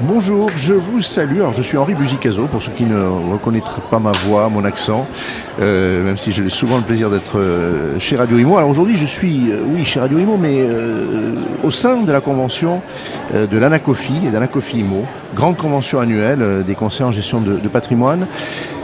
Bonjour, 0.00 0.48
je 0.56 0.74
vous 0.74 1.00
salue. 1.00 1.38
Alors, 1.38 1.54
je 1.54 1.62
suis 1.62 1.76
Henri 1.76 1.94
Buzicazo, 1.94 2.46
pour 2.46 2.62
ceux 2.62 2.70
qui 2.70 2.84
ne 2.84 3.32
reconnaîtraient 3.32 3.82
pas 3.90 3.98
ma 3.98 4.12
voix, 4.12 4.48
mon 4.48 4.64
accent, 4.64 5.08
euh, 5.60 6.04
même 6.04 6.16
si 6.16 6.30
j'ai 6.30 6.48
souvent 6.50 6.76
le 6.76 6.84
plaisir 6.84 7.10
d'être 7.10 7.36
euh, 7.36 7.98
chez 7.98 8.14
Radio 8.14 8.38
Imo. 8.38 8.56
Alors 8.56 8.70
aujourd'hui, 8.70 8.96
je 8.96 9.06
suis, 9.06 9.50
euh, 9.50 9.60
oui, 9.66 9.84
chez 9.84 9.98
Radio 9.98 10.20
Imo, 10.20 10.36
mais 10.36 10.68
au 11.64 11.72
sein 11.72 12.02
de 12.02 12.12
la 12.12 12.20
convention 12.20 12.80
de 13.34 13.58
l'Anacofi 13.58 14.14
et 14.24 14.30
d'Anacofi 14.30 14.78
Imo, 14.78 15.04
grande 15.34 15.56
convention 15.56 15.98
annuelle 15.98 16.62
des 16.64 16.76
conseils 16.76 17.04
en 17.04 17.10
gestion 17.10 17.40
de, 17.40 17.56
de 17.56 17.68
patrimoine 17.68 18.28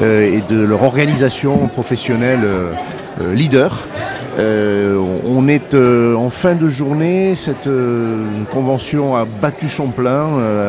et 0.03 0.43
de 0.49 0.61
leur 0.61 0.83
organisation 0.83 1.69
professionnelle 1.69 2.41
leader. 3.33 3.87
Euh, 4.39 4.99
on 5.25 5.47
est 5.47 5.75
euh, 5.75 6.17
en 6.17 6.29
fin 6.29 6.55
de 6.55 6.69
journée, 6.69 7.37
cette 7.37 7.69
euh, 7.69 8.27
convention 8.53 9.15
a 9.15 9.25
battu 9.25 9.69
son 9.69 9.89
plein 9.89 10.15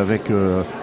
avec 0.01 0.23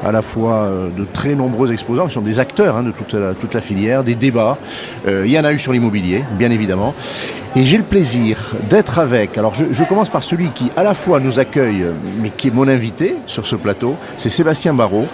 à 0.04 0.12
la 0.12 0.22
fois 0.22 0.68
de 0.96 1.04
très 1.04 1.34
nombreux 1.34 1.72
exposants 1.72 2.06
qui 2.06 2.14
sont 2.14 2.22
des 2.22 2.40
acteurs 2.40 2.76
hein, 2.76 2.82
de 2.82 2.90
toute 2.90 3.54
la, 3.54 3.60
filière, 3.60 4.02
des 4.04 4.14
débats. 4.14 4.58
il 5.06 5.30
y 5.30 5.38
en 5.38 5.44
a 5.44 5.52
eu 5.52 5.58
sur 5.58 5.72
l'immobilier, 5.72 6.24
bien 6.38 6.50
évidemment. 6.50 6.94
Et 7.54 7.64
j'ai 7.64 7.76
le 7.76 7.84
plaisir 7.84 8.54
d'être 8.70 8.98
avec, 8.98 9.36
alors 9.36 9.54
je, 9.54 9.66
je, 9.70 9.84
commence 9.84 10.08
par 10.08 10.24
celui 10.24 10.50
qui 10.50 10.70
à 10.76 10.82
la 10.82 10.94
fois 10.94 11.20
nous 11.20 11.38
accueille, 11.38 11.84
mais 12.20 12.30
qui 12.30 12.48
est 12.48 12.54
mon 12.54 12.66
invité 12.66 13.16
sur 13.26 13.46
ce 13.46 13.56
plateau, 13.56 13.96
c'est 14.16 14.30
Sébastien 14.30 14.74
Barrault. 14.74 15.08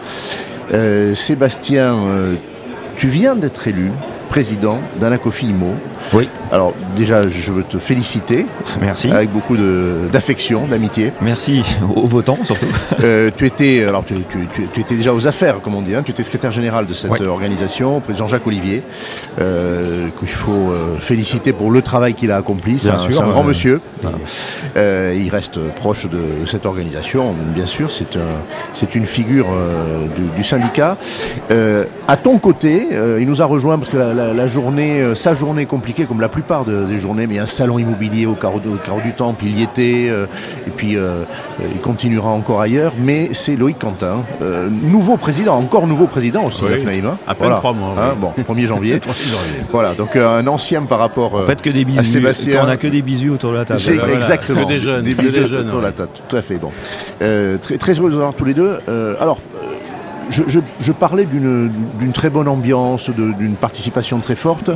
Sébastien, 1.14 1.98
tu 2.96 3.08
viens 3.08 3.34
d'être 3.34 3.66
élu 3.66 3.90
président 4.28 4.78
d'Anacofi 5.00 5.48
IMO. 5.48 5.74
Oui. 6.12 6.28
Alors 6.50 6.72
déjà, 6.96 7.28
je 7.28 7.52
veux 7.52 7.62
te 7.62 7.78
féliciter. 7.78 8.46
Merci. 8.80 9.10
Avec 9.10 9.30
beaucoup 9.30 9.56
d'affection, 10.10 10.66
d'amitié. 10.66 11.12
Merci 11.20 11.62
aux 11.96 12.06
votants 12.06 12.38
surtout. 12.44 12.66
Euh, 13.02 13.30
tu 13.36 13.46
étais, 13.46 13.84
alors 13.84 14.04
tu, 14.04 14.14
étais 14.80 14.94
déjà 14.94 15.12
aux 15.12 15.26
affaires, 15.26 15.60
comme 15.60 15.74
on 15.74 15.82
dit. 15.82 15.94
Hein. 15.94 16.02
Tu 16.04 16.12
étais 16.12 16.22
secrétaire 16.22 16.52
général 16.52 16.86
de 16.86 16.92
cette 16.92 17.20
organisation, 17.20 17.98
auprès 17.98 18.14
Jean-Jacques 18.14 18.46
Olivier, 18.46 18.82
euh, 19.40 20.08
qu'il 20.18 20.28
faut 20.28 20.70
euh, 20.70 20.96
féliciter 20.98 21.52
pour 21.52 21.70
le 21.70 21.82
travail 21.82 22.14
qu'il 22.14 22.30
a 22.30 22.36
accompli. 22.36 22.78
C'est 22.78 22.90
un, 22.90 22.96
un, 22.96 23.30
grand 23.30 23.44
monsieur. 23.44 23.80
il 24.76 25.28
reste 25.30 25.58
proche 25.76 26.08
de 26.08 26.46
cette 26.46 26.66
organisation, 26.66 27.34
bien 27.54 27.66
sûr. 27.66 27.92
C'est 27.92 28.16
un, 28.16 28.40
c'est 28.72 28.94
une 28.94 29.06
figure 29.06 29.48
du, 30.36 30.42
syndicat. 30.42 30.96
à 31.50 32.16
ton 32.16 32.38
côté, 32.38 32.88
il 33.20 33.28
nous 33.28 33.42
a 33.42 33.44
rejoint 33.44 33.78
parce 33.78 33.90
que 33.90 33.96
la, 33.96 34.17
journée, 34.46 35.14
sa 35.14 35.34
journée 35.34 35.66
compliquée, 35.66 36.04
comme 36.04 36.20
la 36.20 36.28
plupart 36.28 36.64
des 36.64 36.98
journées, 36.98 37.26
mais 37.26 37.38
un 37.38 37.46
salon 37.46 37.78
immobilier 37.78 38.26
au 38.26 38.34
carreau, 38.34 38.60
du 38.60 39.12
Temple, 39.12 39.44
il 39.44 39.58
y 39.58 39.62
était, 39.62 40.08
euh, 40.08 40.26
et 40.66 40.70
puis 40.70 40.96
euh, 40.96 41.24
il 41.60 41.80
continuera 41.80 42.30
encore 42.30 42.60
ailleurs, 42.60 42.92
mais 42.98 43.30
c'est 43.32 43.56
Loïc 43.56 43.78
Quentin, 43.78 44.24
euh, 44.42 44.68
nouveau 44.70 45.16
président, 45.16 45.56
encore 45.56 45.86
nouveau 45.86 46.06
président 46.06 46.44
aussi, 46.44 46.64
oui, 46.64 47.02
hein. 47.04 47.18
À 47.26 47.34
peine 47.34 47.54
trois 47.54 47.72
mois. 47.72 47.94
Hein, 47.98 48.16
bon, 48.18 48.32
1er 48.36 48.66
janvier. 48.66 49.00
voilà, 49.70 49.94
donc 49.94 50.16
un 50.16 50.46
ancien 50.46 50.82
par 50.82 50.98
rapport 50.98 51.34
en 51.34 51.42
fait, 51.42 51.60
que 51.60 51.70
des 51.70 51.84
bisous, 51.84 52.00
à 52.00 52.04
Sébastien. 52.04 52.60
On 52.62 52.66
n'a 52.66 52.76
que 52.76 52.86
des 52.86 53.02
bisous 53.02 53.34
autour 53.34 53.52
de 53.52 53.56
la 53.56 53.64
table. 53.64 53.80
Exactement. 54.12 54.64
Que 54.64 54.68
des 54.68 54.78
jeunes. 54.78 55.02
Des 55.02 55.14
bisous 55.14 55.54
autour 55.54 55.80
de 55.80 55.84
la 55.84 55.92
table, 55.92 56.10
tout 56.28 56.36
à 56.36 56.42
fait. 56.42 56.56
Bon. 56.56 56.70
très, 57.62 57.78
très 57.78 57.92
heureux 57.98 58.10
de 58.10 58.14
vous 58.14 58.20
avoir 58.20 58.34
tous 58.34 58.44
les 58.44 58.54
deux. 58.54 58.78
alors, 59.20 59.38
je, 60.30 60.92
parlais 60.92 61.24
d'une 61.24 62.12
très 62.12 62.30
bonne 62.30 62.48
ambiance, 62.48 63.10
d'une 63.10 63.56
participation 63.56 64.18
très 64.20 64.34
forte. 64.34 64.70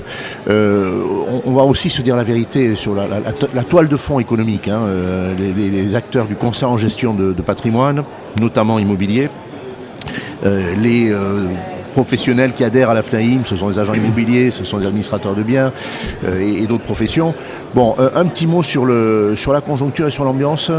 Euh, 0.48 1.02
on, 1.44 1.52
va 1.52 1.62
aussi 1.62 1.90
se 1.90 2.02
dire 2.02 2.16
la 2.16 2.24
vérité 2.24 2.76
sur 2.76 2.94
la, 2.94 3.64
toile 3.64 3.88
de 3.88 3.96
fond 3.96 4.18
économique. 4.18 4.68
Hein, 4.68 4.80
euh, 4.86 5.34
les, 5.36 5.94
acteurs 5.94 6.26
du 6.26 6.36
conseil 6.36 6.68
en 6.68 6.78
gestion 6.78 7.14
de, 7.14 7.42
patrimoine, 7.42 8.04
notamment 8.40 8.78
immobilier, 8.78 9.28
euh, 10.44 10.74
les 10.76 11.12
professionnels 11.92 12.52
qui 12.52 12.64
adhèrent 12.64 12.90
à 12.90 12.94
la 12.94 13.02
FNAIM, 13.02 13.42
ce 13.44 13.56
sont 13.56 13.68
les 13.68 13.78
agents 13.78 13.94
immobiliers, 13.94 14.50
ce 14.50 14.64
sont 14.64 14.78
les 14.78 14.86
administrateurs 14.86 15.34
de 15.34 15.42
biens 15.42 15.72
et, 16.26 16.66
d'autres 16.66 16.84
professions. 16.84 17.34
Bon, 17.74 17.94
un 17.98 18.26
petit 18.26 18.46
mot 18.46 18.62
sur, 18.62 18.84
le, 18.84 19.34
sur 19.36 19.52
la 19.52 19.60
conjoncture 19.60 20.06
et 20.08 20.10
sur 20.10 20.24
l'ambiance. 20.24 20.70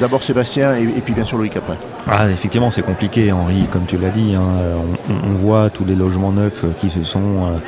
D'abord 0.00 0.22
Sébastien 0.22 0.76
et, 0.76 0.82
et, 0.82 1.00
puis 1.00 1.14
bien 1.14 1.24
sûr 1.24 1.38
Loïc 1.38 1.56
après. 1.56 1.76
Ah, 2.08 2.28
effectivement, 2.30 2.70
c'est 2.70 2.82
compliqué, 2.82 3.32
Henri, 3.32 3.66
comme 3.70 3.86
tu 3.86 3.96
l'as 3.96 4.10
dit. 4.10 4.34
Hein. 4.34 4.42
on, 5.08 5.34
voit 5.34 5.70
tous 5.70 5.84
les 5.84 5.94
logements 5.94 6.32
neufs 6.32 6.64
qui 6.78 6.90
se 6.90 7.04
sont. 7.04 7.18
Euh, 7.20 7.58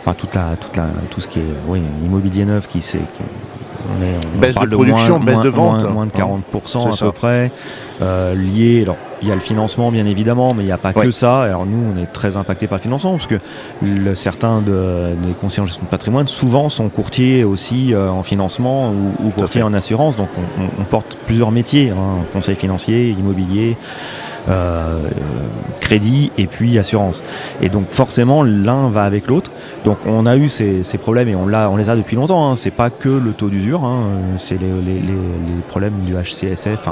enfin, 0.00 0.14
toute 0.14 0.34
la, 0.34 0.56
toute 0.60 0.76
la, 0.76 0.86
tout 1.10 1.20
ce 1.20 1.28
qui 1.28 1.40
est 1.40 1.54
oui, 1.66 1.80
immobilier 2.04 2.44
neuf 2.44 2.68
qui 2.68 2.82
s'est. 2.82 3.00
On 3.98 4.02
est, 4.02 4.40
baisse 4.40 4.56
de 4.56 4.66
production, 4.66 5.20
baisse 5.20 5.40
de 5.40 5.48
vente. 5.48 5.88
Moins, 5.90 6.06
de 6.06 6.12
40% 6.12 6.92
à 6.92 7.04
peu 7.04 7.12
près. 7.12 7.52
Euh, 8.02 8.34
lié, 8.34 8.82
alors 8.82 8.96
il 9.22 9.28
y 9.28 9.32
a 9.32 9.34
le 9.34 9.40
financement 9.40 9.90
bien 9.90 10.06
évidemment, 10.06 10.54
mais 10.54 10.62
il 10.62 10.66
n'y 10.66 10.72
a 10.72 10.78
pas 10.78 10.92
que 10.92 11.10
ça. 11.10 11.42
Alors 11.42 11.66
nous, 11.66 11.92
on 11.94 12.00
est 12.00 12.06
très 12.06 12.36
impacté 12.36 12.66
par 12.66 12.78
le 12.78 12.82
financement 12.82 13.12
parce 13.12 13.26
que 13.26 13.36
le, 13.82 14.14
certains 14.14 14.60
de, 14.60 15.14
des 15.22 15.32
conseillers 15.32 15.62
en 15.62 15.66
gestion 15.66 15.84
de 15.84 15.88
patrimoine 15.88 16.28
souvent 16.28 16.68
sont 16.68 16.88
courtiers 16.88 17.44
aussi 17.44 17.94
euh, 17.94 18.10
en 18.10 18.22
financement 18.22 18.90
ou, 18.90 19.30
courtiers 19.30 19.62
en 19.62 19.72
assurance. 19.74 20.16
Donc 20.16 20.28
on, 20.78 20.84
porte 20.84 21.16
plusieurs 21.26 21.50
métiers, 21.50 21.90
hein, 21.90 22.24
conseil 22.32 22.56
financier, 22.56 23.10
immobilier. 23.10 23.76
Euh, 24.48 25.00
crédit 25.80 26.30
et 26.38 26.46
puis 26.46 26.78
assurance. 26.78 27.24
Et 27.62 27.68
donc 27.68 27.90
forcément 27.90 28.44
l'un 28.44 28.88
va 28.90 29.02
avec 29.02 29.26
l'autre. 29.26 29.50
Donc 29.84 29.98
on 30.06 30.24
a 30.24 30.36
eu 30.36 30.48
ces, 30.48 30.84
ces 30.84 30.98
problèmes 30.98 31.28
et 31.28 31.34
on, 31.34 31.48
l'a, 31.48 31.68
on 31.68 31.76
les 31.76 31.90
a 31.90 31.96
depuis 31.96 32.14
longtemps. 32.14 32.48
Hein. 32.48 32.54
C'est 32.54 32.70
pas 32.70 32.88
que 32.88 33.08
le 33.08 33.32
taux 33.32 33.48
d'usure, 33.48 33.84
hein. 33.84 34.04
c'est 34.38 34.60
les, 34.60 34.68
les, 34.68 35.00
les, 35.00 35.62
problèmes 35.68 36.00
du 36.04 36.14
HCSF, 36.14 36.88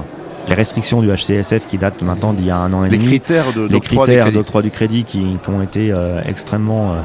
les 0.49 0.55
restrictions 0.55 1.01
du 1.01 1.09
HCSF 1.09 1.67
qui 1.67 1.79
datent 1.79 2.03
maintenant 2.03 2.33
d'il 2.33 2.47
y 2.47 2.51
a 2.51 2.57
un 2.57 2.73
an 2.73 2.85
et 2.85 2.91
les 2.91 2.99
demi. 2.99 3.09
Critères 3.09 3.53
de, 3.53 3.67
les 3.67 3.81
critères 3.81 4.33
d'octroi 4.33 4.63
du 4.63 4.71
crédit 4.71 5.05
qui, 5.05 5.39
qui 5.43 5.51
ont 5.51 5.63
été 5.63 5.93
euh, 5.93 6.21
extrêmement. 6.27 6.93
Euh, 6.93 6.97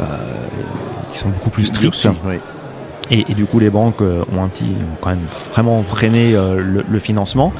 euh, 0.00 0.04
qui 1.12 1.18
sont 1.18 1.28
beaucoup 1.30 1.50
plus 1.50 1.64
stricts. 1.64 2.06
Et, 3.10 3.24
et, 3.30 3.34
du 3.34 3.46
coup, 3.46 3.58
les 3.58 3.70
banques 3.70 4.02
ont 4.02 4.42
un 4.42 4.48
petit, 4.48 4.66
ont 4.66 4.96
quand 5.00 5.08
même 5.10 5.24
vraiment 5.52 5.82
freiné 5.82 6.32
le, 6.32 6.84
le, 6.86 6.98
financement. 6.98 7.54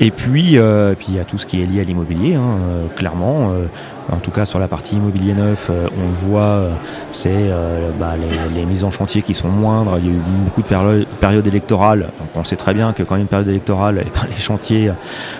Et 0.00 0.10
puis, 0.10 0.58
euh, 0.58 0.94
puis 0.98 1.08
il 1.10 1.14
y 1.14 1.20
a 1.20 1.24
tout 1.24 1.38
ce 1.38 1.46
qui 1.46 1.62
est 1.62 1.66
lié 1.66 1.80
à 1.80 1.84
l'immobilier, 1.84 2.34
hein, 2.34 2.58
euh, 2.68 2.86
clairement. 2.96 3.52
Euh, 3.52 3.66
en 4.12 4.16
tout 4.16 4.32
cas, 4.32 4.44
sur 4.44 4.58
la 4.58 4.68
partie 4.68 4.96
immobilier 4.96 5.32
neuf, 5.32 5.70
on 5.70 6.02
le 6.02 6.28
voit, 6.28 6.68
c'est 7.10 7.50
bah, 7.98 8.16
les, 8.54 8.66
mises 8.66 8.84
en 8.84 8.90
chantier 8.90 9.22
qui 9.22 9.32
sont 9.32 9.48
moindres. 9.48 9.96
Il 9.98 10.04
y 10.04 10.08
a 10.10 10.12
eu 10.12 10.20
beaucoup 10.44 10.60
de 10.60 11.06
périodes 11.20 11.46
électorales. 11.46 12.10
Donc 12.18 12.28
on 12.34 12.44
sait 12.44 12.56
très 12.56 12.74
bien 12.74 12.92
que 12.92 13.02
quand 13.02 13.14
il 13.14 13.20
y 13.20 13.20
a 13.20 13.22
une 13.22 13.28
période 13.28 13.48
électorale, 13.48 14.02
eh 14.02 14.10
ben, 14.10 14.26
les 14.30 14.42
chantiers, 14.42 14.92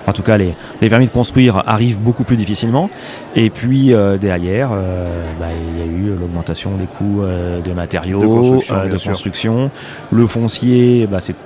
en 0.06 0.12
tout 0.15 0.22
cas 0.22 0.38
les, 0.38 0.54
les, 0.81 0.88
permis 0.88 1.04
de 1.04 1.10
construire, 1.10 1.62
arrivent 1.66 2.00
beaucoup 2.00 2.25
plus 2.25 2.38
difficilement. 2.38 2.88
Et 3.36 3.50
puis 3.50 3.92
derrière, 4.19 4.71
bah, 4.71 5.48
il 5.75 5.78
y 5.78 5.82
a 5.82 5.84
eu 5.84 6.16
l'augmentation 6.19 6.71
des 6.78 6.86
coûts 6.86 7.21
de 7.21 7.72
matériaux, 7.75 8.22
de 8.22 8.26
construction. 8.26 8.86
de 8.86 8.97
construction. 8.97 9.71
Le 10.10 10.26
foncier, 10.26 11.06
bah, 11.06 11.19
c'est 11.21 11.36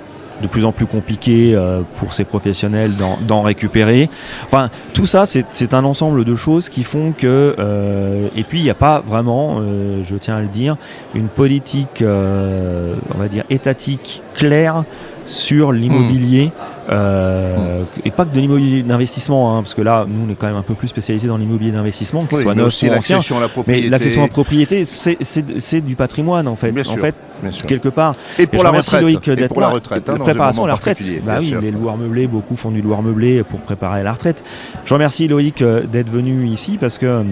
de 0.41 0.47
plus 0.47 0.65
en 0.65 0.71
plus 0.71 0.85
compliqué 0.85 1.53
euh, 1.55 1.81
pour 1.95 2.13
ces 2.13 2.23
professionnels 2.23 2.93
d'en 3.27 3.41
récupérer. 3.41 4.09
Enfin, 4.45 4.69
tout 4.93 5.05
ça, 5.05 5.25
c'est 5.25 5.73
un 5.73 5.83
ensemble 5.83 6.23
de 6.23 6.35
choses 6.35 6.69
qui 6.69 6.83
font 6.83 7.11
que, 7.11 7.55
euh, 7.59 8.27
et 8.35 8.43
puis 8.43 8.59
il 8.59 8.63
n'y 8.63 8.69
a 8.69 8.75
pas 8.75 9.01
vraiment, 9.05 9.57
euh, 9.59 10.01
je 10.07 10.15
tiens 10.15 10.37
à 10.37 10.41
le 10.41 10.47
dire, 10.47 10.77
une 11.15 11.27
politique, 11.27 12.03
on 12.03 13.17
va 13.17 13.27
dire, 13.27 13.43
étatique 13.49 14.21
claire 14.33 14.83
sur 15.25 15.71
l'immobilier. 15.71 16.51
Euh, 16.89 17.83
et 18.03 18.11
pas 18.11 18.25
que 18.25 18.33
de 18.33 18.39
l'immobilier 18.39 18.81
d'investissement, 18.83 19.55
hein, 19.55 19.61
parce 19.61 19.75
que 19.75 19.81
là, 19.81 20.05
nous, 20.07 20.25
on 20.27 20.31
est 20.31 20.35
quand 20.35 20.47
même 20.47 20.55
un 20.55 20.63
peu 20.63 20.73
plus 20.73 20.87
spécialisé 20.87 21.27
dans 21.27 21.37
l'immobilier 21.37 21.71
d'investissement, 21.71 22.25
que 22.25 22.35
ce 22.35 22.41
soit 22.41 22.55
neuf 22.55 22.81
ou 22.83 22.87
ancien. 22.91 23.19
À 23.19 23.39
la 23.39 23.47
propriété. 23.47 23.83
Mais 23.83 23.89
l'accession 23.89 24.21
à 24.21 24.25
la 24.25 24.31
propriété, 24.31 24.85
c'est 24.85 25.81
du 25.81 25.95
patrimoine, 25.95 26.47
en 26.47 26.55
fait. 26.55 26.73
en 26.87 26.97
fait, 26.97 27.15
quelque 27.67 27.89
part. 27.89 28.15
Et 28.37 28.47
pour 28.47 28.63
la 28.63 28.71
retraite. 28.71 29.01
Loïc 29.01 29.29
d'être 29.29 29.53
pour 29.53 29.61
la 29.61 29.69
retraite. 29.69 30.09
Hein, 30.09 30.17
préparation 30.17 30.65
à 30.65 30.67
la 30.67 30.75
retraite. 30.75 30.99
Bah 31.23 31.37
oui, 31.39 31.53
les 31.61 31.71
loueurs 31.71 31.97
meublés, 31.97 32.27
beaucoup 32.27 32.55
font 32.55 32.71
du 32.71 32.81
loueur 32.81 33.01
meublé 33.01 33.43
pour 33.43 33.59
préparer 33.59 34.03
la 34.03 34.13
retraite. 34.13 34.43
Je 34.85 34.93
remercie 34.93 35.27
Loïc 35.27 35.61
euh, 35.61 35.83
d'être 35.83 36.09
venu 36.09 36.47
ici 36.47 36.77
parce 36.79 36.97
que 36.97 37.05
euh, 37.05 37.23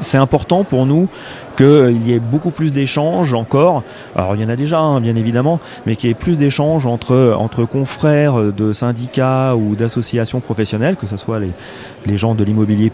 c'est 0.00 0.18
important 0.18 0.64
pour 0.64 0.86
nous 0.86 1.08
qu'il 1.56 2.06
y 2.06 2.12
ait 2.12 2.20
beaucoup 2.20 2.50
plus 2.50 2.72
d'échanges 2.72 3.34
encore. 3.34 3.82
Alors 4.14 4.36
il 4.36 4.42
y 4.42 4.44
en 4.44 4.48
a 4.48 4.56
déjà, 4.56 4.80
hein, 4.80 5.00
bien 5.00 5.16
évidemment, 5.16 5.60
mais 5.86 5.96
qu'il 5.96 6.08
y 6.08 6.12
ait 6.12 6.16
plus 6.16 6.36
d'échanges 6.36 6.86
entre, 6.86 7.34
entre 7.38 7.64
confrères 7.64 8.52
de 8.52 8.72
syndicats 8.72 9.56
ou 9.56 9.76
d'associations 9.76 10.40
professionnelles, 10.40 10.96
que 10.96 11.06
ce 11.06 11.16
soit 11.16 11.38
les, 11.38 11.50
les 12.06 12.16
gens 12.16 12.34
de 12.34 12.44
l'immobilier 12.44 12.92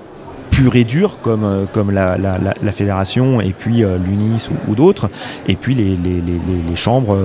pure 0.61 0.77
et 0.77 0.85
dure 0.85 1.19
comme, 1.23 1.45
euh, 1.45 1.65
comme 1.73 1.91
la, 1.91 2.73
fédération 2.73 3.41
et 3.41 3.55
puis 3.57 3.79
l'UNIS 3.79 4.51
ou, 4.69 4.75
d'autres, 4.75 5.11
et 5.49 5.57
puis 5.57 5.75
les, 5.75 5.97
les, 5.97 6.77
chambres 6.77 7.19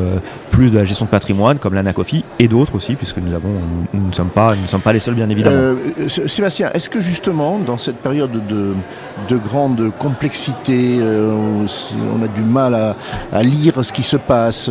plus 0.49 0.71
de 0.71 0.77
la 0.77 0.85
gestion 0.85 1.05
de 1.05 1.11
patrimoine 1.11 1.59
comme 1.59 1.73
l'ANACOFI 1.75 2.23
et 2.39 2.47
d'autres 2.47 2.75
aussi, 2.75 2.95
puisque 2.95 3.17
nous, 3.17 3.33
avons, 3.33 3.49
nous, 3.93 4.07
ne 4.07 4.13
sommes 4.13 4.29
pas, 4.29 4.55
nous 4.55 4.63
ne 4.63 4.67
sommes 4.67 4.81
pas 4.81 4.91
les 4.91 4.99
seuls 4.99 5.13
bien 5.13 5.29
évidemment. 5.29 5.77
Sébastien, 6.07 6.71
est-ce 6.73 6.89
que 6.89 6.99
justement 6.99 7.59
dans 7.59 7.77
cette 7.77 7.97
période 7.97 8.31
de, 8.47 8.73
de 9.29 9.37
grande 9.37 9.91
complexité, 9.99 10.99
on 10.99 12.23
a 12.23 12.27
du 12.27 12.41
mal 12.41 12.73
à, 12.73 12.95
à, 13.31 13.43
lire 13.43 13.85
ce 13.85 13.93
qui 13.93 14.03
se 14.03 14.17
passe 14.17 14.69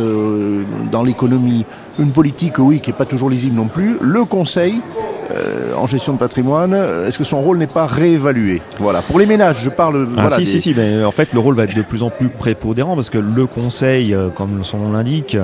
dans 0.91 1.03
l'économie, 1.03 1.65
une 1.97 2.11
politique, 2.11 2.59
oui, 2.59 2.79
qui 2.79 2.89
n'est 2.89 2.97
pas 2.97 3.05
toujours 3.05 3.29
lisible 3.29 3.55
non 3.55 3.67
plus, 3.67 3.97
le 4.01 4.25
Conseil 4.25 4.81
euh, 5.31 5.73
en 5.75 5.87
gestion 5.87 6.13
de 6.13 6.19
patrimoine, 6.19 6.73
euh, 6.73 7.07
est-ce 7.07 7.17
que 7.17 7.23
son 7.23 7.41
rôle 7.41 7.57
n'est 7.57 7.67
pas 7.67 7.87
réévalué 7.87 8.61
Voilà. 8.79 9.01
Pour 9.01 9.19
les 9.19 9.25
ménages, 9.25 9.61
je 9.63 9.69
parle. 9.69 10.07
Ah, 10.17 10.29
si, 10.29 10.45
si, 10.45 10.61
si, 10.61 10.73
mais 10.73 11.03
en 11.03 11.11
fait, 11.11 11.33
le 11.33 11.39
rôle 11.39 11.55
va 11.55 11.63
être 11.63 11.75
de 11.75 11.81
plus 11.81 12.03
en 12.03 12.09
plus 12.09 12.29
prépondérant 12.29 12.95
parce 12.95 13.09
que 13.09 13.17
le 13.17 13.45
conseil, 13.47 14.13
euh, 14.13 14.29
comme 14.29 14.63
son 14.63 14.77
nom 14.77 14.91
l'indique, 14.91 15.37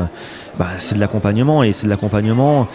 bah, 0.60 0.68
c'est 0.78 0.96
de 0.96 1.00
l'accompagnement 1.00 1.64
et 1.64 1.74
c'est 1.74 1.86
de 1.86 1.90
l'accompagnement 1.90 2.68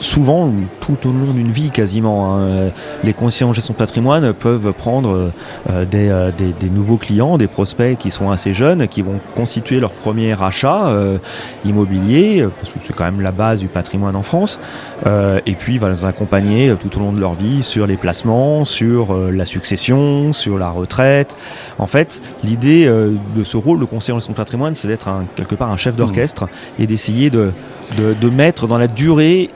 souvent, 0.00 0.52
tout 0.80 0.96
au 1.06 1.12
long 1.12 1.32
d'une 1.32 1.50
vie 1.50 1.70
quasiment, 1.70 2.36
hein, 2.36 2.70
les 3.04 3.12
conseillers 3.12 3.48
en 3.48 3.52
gestion 3.52 3.74
de 3.74 3.78
patrimoine 3.78 4.32
peuvent 4.32 4.72
prendre 4.72 5.30
euh, 5.68 5.84
euh, 5.94 6.30
des, 6.32 6.70
nouveaux 6.70 6.96
clients, 6.96 7.38
des 7.38 7.46
prospects 7.46 7.98
qui 7.98 8.10
sont 8.10 8.30
assez 8.30 8.52
jeunes, 8.52 8.88
qui 8.88 9.02
vont 9.02 9.20
constituer 9.34 9.80
leur 9.80 9.92
premier 9.92 10.40
achat 10.40 10.88
euh, 10.88 11.18
immobilier, 11.64 12.46
parce 12.60 12.72
que 12.72 12.78
c'est 12.82 12.94
quand 12.94 13.04
même 13.04 13.20
la 13.20 13.32
base 13.32 13.60
du 13.60 13.68
patrimoine 13.68 14.16
en 14.16 14.22
France, 14.22 14.58
et 15.06 15.54
puis 15.54 15.78
va 15.78 15.88
les 15.88 16.04
accompagner 16.04 16.74
tout 16.78 16.96
au 16.96 17.00
long 17.00 17.12
de 17.12 17.20
leur 17.20 17.34
vie 17.34 17.62
sur 17.62 17.86
les 17.86 17.96
placements, 17.96 18.64
sur 18.64 19.14
la 19.14 19.44
succession, 19.44 20.32
sur 20.32 20.58
la 20.58 20.70
retraite. 20.70 21.36
En 21.78 21.86
fait, 21.86 22.20
l'idée 22.44 22.86
de 22.86 23.44
ce 23.44 23.56
rôle 23.56 23.80
de 23.80 23.84
conseiller 23.84 24.14
en 24.14 24.18
gestion 24.18 24.32
de 24.32 24.36
patrimoine, 24.36 24.74
c'est 24.74 24.88
d'être 24.88 25.08
quelque 25.36 25.54
part 25.54 25.70
un 25.70 25.76
chef 25.76 25.96
d'orchestre 25.96 26.48
et 26.78 26.86
d'essayer 26.86 27.30
de, 27.30 27.52
de 27.98 28.28
mettre 28.28 28.66
dans 28.66 28.78
la 28.78 28.88
durée 28.88 29.50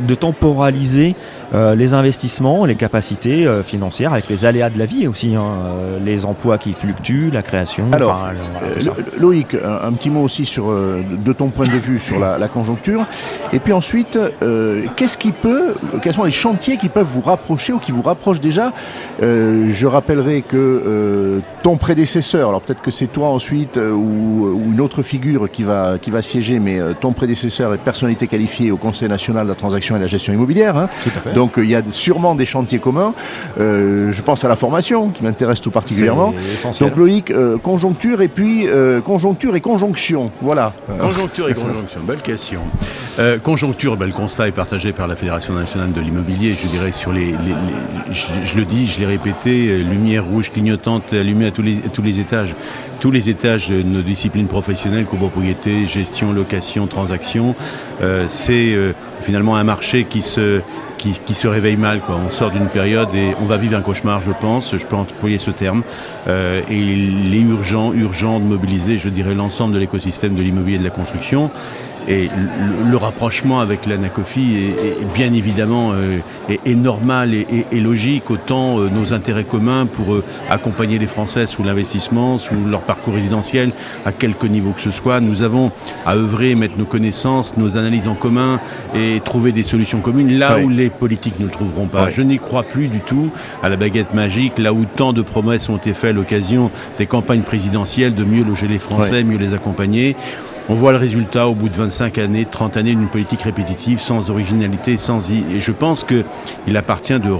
de 0.00 0.14
temporaliser 0.14 1.14
euh, 1.52 1.74
les 1.74 1.94
investissements, 1.94 2.64
les 2.64 2.76
capacités 2.76 3.44
euh, 3.44 3.64
financières 3.64 4.12
avec 4.12 4.28
les 4.28 4.44
aléas 4.44 4.70
de 4.70 4.78
la 4.78 4.86
vie 4.86 5.08
aussi, 5.08 5.34
hein, 5.34 5.42
euh, 5.42 5.98
les 6.04 6.24
emplois 6.24 6.58
qui 6.58 6.72
fluctuent, 6.72 7.30
la 7.32 7.42
création. 7.42 7.86
Alors, 7.92 8.28
Loïc, 9.18 9.54
un, 9.54 9.92
petit 9.92 10.10
mot 10.10 10.22
aussi 10.22 10.46
sur, 10.46 10.70
de 10.70 11.32
ton 11.32 11.48
point 11.48 11.66
de 11.66 11.72
vue 11.72 11.98
sur 11.98 12.18
la, 12.18 12.48
conjoncture. 12.48 13.06
Et 13.52 13.58
puis 13.58 13.72
ensuite, 13.72 14.18
qu'est-ce 14.96 15.18
qui 15.18 15.32
peut, 15.32 15.74
quels 16.02 16.14
sont 16.14 16.24
les 16.24 16.30
chantiers 16.30 16.76
qui 16.76 16.88
peuvent 16.88 17.06
vous 17.08 17.20
rapprocher 17.20 17.72
ou 17.72 17.78
qui 17.78 17.92
vous 17.92 18.02
rapprochent 18.02 18.40
déjà? 18.40 18.72
Je 19.20 19.86
rappellerai 19.86 20.42
que 20.42 21.40
ton 21.62 21.76
prédécesseur, 21.76 22.48
alors 22.48 22.60
peut-être 22.60 22.82
que 22.82 22.90
c'est 22.90 23.06
toi 23.06 23.28
ensuite 23.28 23.76
ou, 23.76 24.70
une 24.72 24.80
autre 24.80 25.02
figure 25.02 25.50
qui 25.50 25.62
va, 25.62 25.98
qui 26.00 26.10
va 26.10 26.22
siéger, 26.22 26.58
mais 26.58 26.80
ton 27.00 27.12
prédécesseur 27.12 27.74
est 27.74 27.78
personnalité 27.78 28.26
qualifiée 28.26 28.70
au 28.70 28.76
Conseil 28.76 29.08
national 29.08 29.44
de 29.44 29.50
la 29.50 29.56
transaction 29.56 29.96
et 29.96 29.98
de 29.98 30.04
la 30.04 30.08
gestion 30.08 30.32
immobilière. 30.32 30.76
Hein. 30.76 30.88
Tout 31.02 31.10
à 31.16 31.20
fait. 31.20 31.39
Donc 31.40 31.54
il 31.56 31.70
y 31.70 31.74
a 31.74 31.80
sûrement 31.90 32.34
des 32.34 32.44
chantiers 32.44 32.80
communs. 32.80 33.14
Euh, 33.58 34.12
je 34.12 34.20
pense 34.20 34.44
à 34.44 34.48
la 34.48 34.56
formation 34.56 35.08
qui 35.08 35.22
m'intéresse 35.22 35.62
tout 35.62 35.70
particulièrement. 35.70 36.34
Donc 36.80 36.96
Loïc, 36.96 37.30
euh, 37.30 37.56
conjoncture 37.56 38.20
et 38.20 38.28
puis 38.28 38.68
euh, 38.68 39.00
conjoncture 39.00 39.56
et 39.56 39.62
conjonction. 39.62 40.30
Voilà. 40.42 40.74
Conjoncture 41.00 41.48
et 41.48 41.54
conjonction, 41.54 42.00
belle 42.06 42.20
question. 42.20 42.60
conjoncture, 43.42 43.96
ben, 43.96 44.04
le 44.04 44.12
constat 44.12 44.48
est 44.48 44.52
partagé 44.52 44.92
par 44.92 45.08
la 45.08 45.16
Fédération 45.16 45.54
nationale 45.54 45.92
de 45.92 46.00
l'immobilier. 46.02 46.54
Je 46.62 46.68
dirais 46.68 46.92
sur 46.92 47.10
les, 47.10 47.34
je, 48.10 48.56
le 48.58 48.66
dis, 48.66 48.86
je 48.86 49.00
l'ai 49.00 49.06
répété, 49.06 49.78
lumière 49.78 50.26
rouge 50.26 50.52
clignotante 50.52 51.14
allumée 51.14 51.46
à 51.46 51.52
tous 51.52 51.62
les, 51.62 51.76
tous 51.76 52.02
les 52.02 52.20
étages, 52.20 52.54
tous 53.00 53.10
les 53.10 53.30
étages 53.30 53.70
de 53.70 53.82
nos 53.82 54.02
disciplines 54.02 54.46
professionnelles, 54.46 55.06
copropriété, 55.06 55.86
gestion, 55.86 56.34
location, 56.34 56.86
transaction. 56.86 57.54
C'est 58.28 58.76
finalement 59.22 59.56
un 59.56 59.64
marché 59.64 60.04
qui 60.04 60.20
se 60.20 60.60
qui, 61.00 61.34
se 61.34 61.48
réveille 61.48 61.76
mal. 61.76 62.00
Quoi. 62.00 62.16
On 62.16 62.30
sort 62.30 62.50
d'une 62.50 62.68
période 62.68 63.08
et 63.14 63.32
on 63.40 63.44
va 63.44 63.56
vivre 63.56 63.76
un 63.76 63.80
cauchemar, 63.80 64.20
je 64.20 64.32
pense, 64.32 64.76
je 64.76 64.84
peux 64.84 64.96
employer 64.96 65.38
ce 65.38 65.50
terme. 65.50 65.82
Euh, 66.28 66.60
et 66.68 66.76
il 66.76 67.34
est 67.34 67.40
urgent, 67.40 67.92
urgent 67.92 68.38
de 68.38 68.44
mobiliser, 68.44 68.98
je 68.98 69.08
dirais, 69.08 69.34
l'ensemble 69.34 69.74
de 69.74 69.78
l'écosystème 69.78 70.34
de 70.34 70.42
l'immobilier 70.42 70.76
et 70.76 70.78
de 70.78 70.84
la 70.84 70.90
construction. 70.90 71.50
Et 72.08 72.28
le, 72.90 72.96
rapprochement 72.96 73.60
avec 73.60 73.86
l'ANACOFI 73.86 74.56
est, 75.00 75.14
bien 75.14 75.32
évidemment 75.32 75.92
euh, 75.92 76.18
est, 76.48 76.74
normal 76.74 77.34
et, 77.34 77.80
logique, 77.80 78.30
autant 78.30 78.78
euh, 78.78 78.88
nos 78.88 79.12
intérêts 79.12 79.44
communs 79.44 79.86
pour 79.86 80.14
euh, 80.14 80.24
accompagner 80.48 80.98
les 80.98 81.06
Français 81.06 81.46
sous 81.46 81.62
l'investissement, 81.62 82.38
sous 82.38 82.54
leur 82.66 82.82
parcours 82.82 83.14
résidentiel, 83.14 83.70
à 84.04 84.12
quelque 84.12 84.46
niveau 84.46 84.72
que 84.72 84.80
ce 84.80 84.90
soit. 84.90 85.20
Nous 85.20 85.42
avons 85.42 85.70
à 86.04 86.16
œuvrer, 86.16 86.54
mettre 86.54 86.78
nos 86.78 86.84
connaissances, 86.84 87.56
nos 87.56 87.76
analyses 87.76 88.08
en 88.08 88.14
commun 88.14 88.60
et 88.94 89.20
trouver 89.24 89.52
des 89.52 89.62
solutions 89.62 90.00
communes 90.00 90.38
là 90.38 90.58
où 90.58 90.68
les 90.68 90.90
politiques 90.90 91.38
ne 91.38 91.46
le 91.46 91.50
trouveront 91.50 91.86
pas. 91.86 92.10
Je 92.10 92.22
n'y 92.22 92.38
crois 92.38 92.64
plus 92.64 92.88
du 92.88 93.00
tout 93.00 93.30
à 93.62 93.68
la 93.68 93.76
baguette 93.76 94.14
magique, 94.14 94.58
là 94.58 94.72
où 94.72 94.84
tant 94.84 95.12
de 95.12 95.22
promesses 95.22 95.68
ont 95.68 95.76
été 95.76 95.94
faites 95.94 96.10
à 96.10 96.14
l'occasion 96.14 96.70
des 96.98 97.06
campagnes 97.06 97.42
présidentielles 97.42 98.14
de 98.14 98.24
mieux 98.24 98.44
loger 98.44 98.68
les 98.68 98.78
Français, 98.78 99.22
mieux 99.24 99.38
les 99.38 99.54
accompagner. 99.54 100.16
On 100.68 100.74
voit 100.74 100.92
le 100.92 100.98
résultat 100.98 101.48
au 101.48 101.54
bout 101.54 101.68
de 101.68 101.74
25 101.74 102.18
années, 102.18 102.46
30 102.48 102.76
années 102.76 102.94
d'une 102.94 103.08
politique 103.08 103.42
répétitive, 103.42 104.00
sans 104.00 104.30
originalité, 104.30 104.96
sans... 104.96 105.30
Et 105.30 105.58
je 105.58 105.72
pense 105.72 106.04
qu'il 106.04 106.76
appartient 106.76 107.18
de 107.18 107.30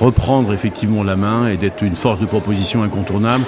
reprendre 0.00 0.52
effectivement 0.52 1.02
la 1.02 1.16
main 1.16 1.48
et 1.48 1.56
d'être 1.56 1.82
une 1.82 1.96
force 1.96 2.20
de 2.20 2.26
proposition 2.26 2.82
incontournable 2.82 3.44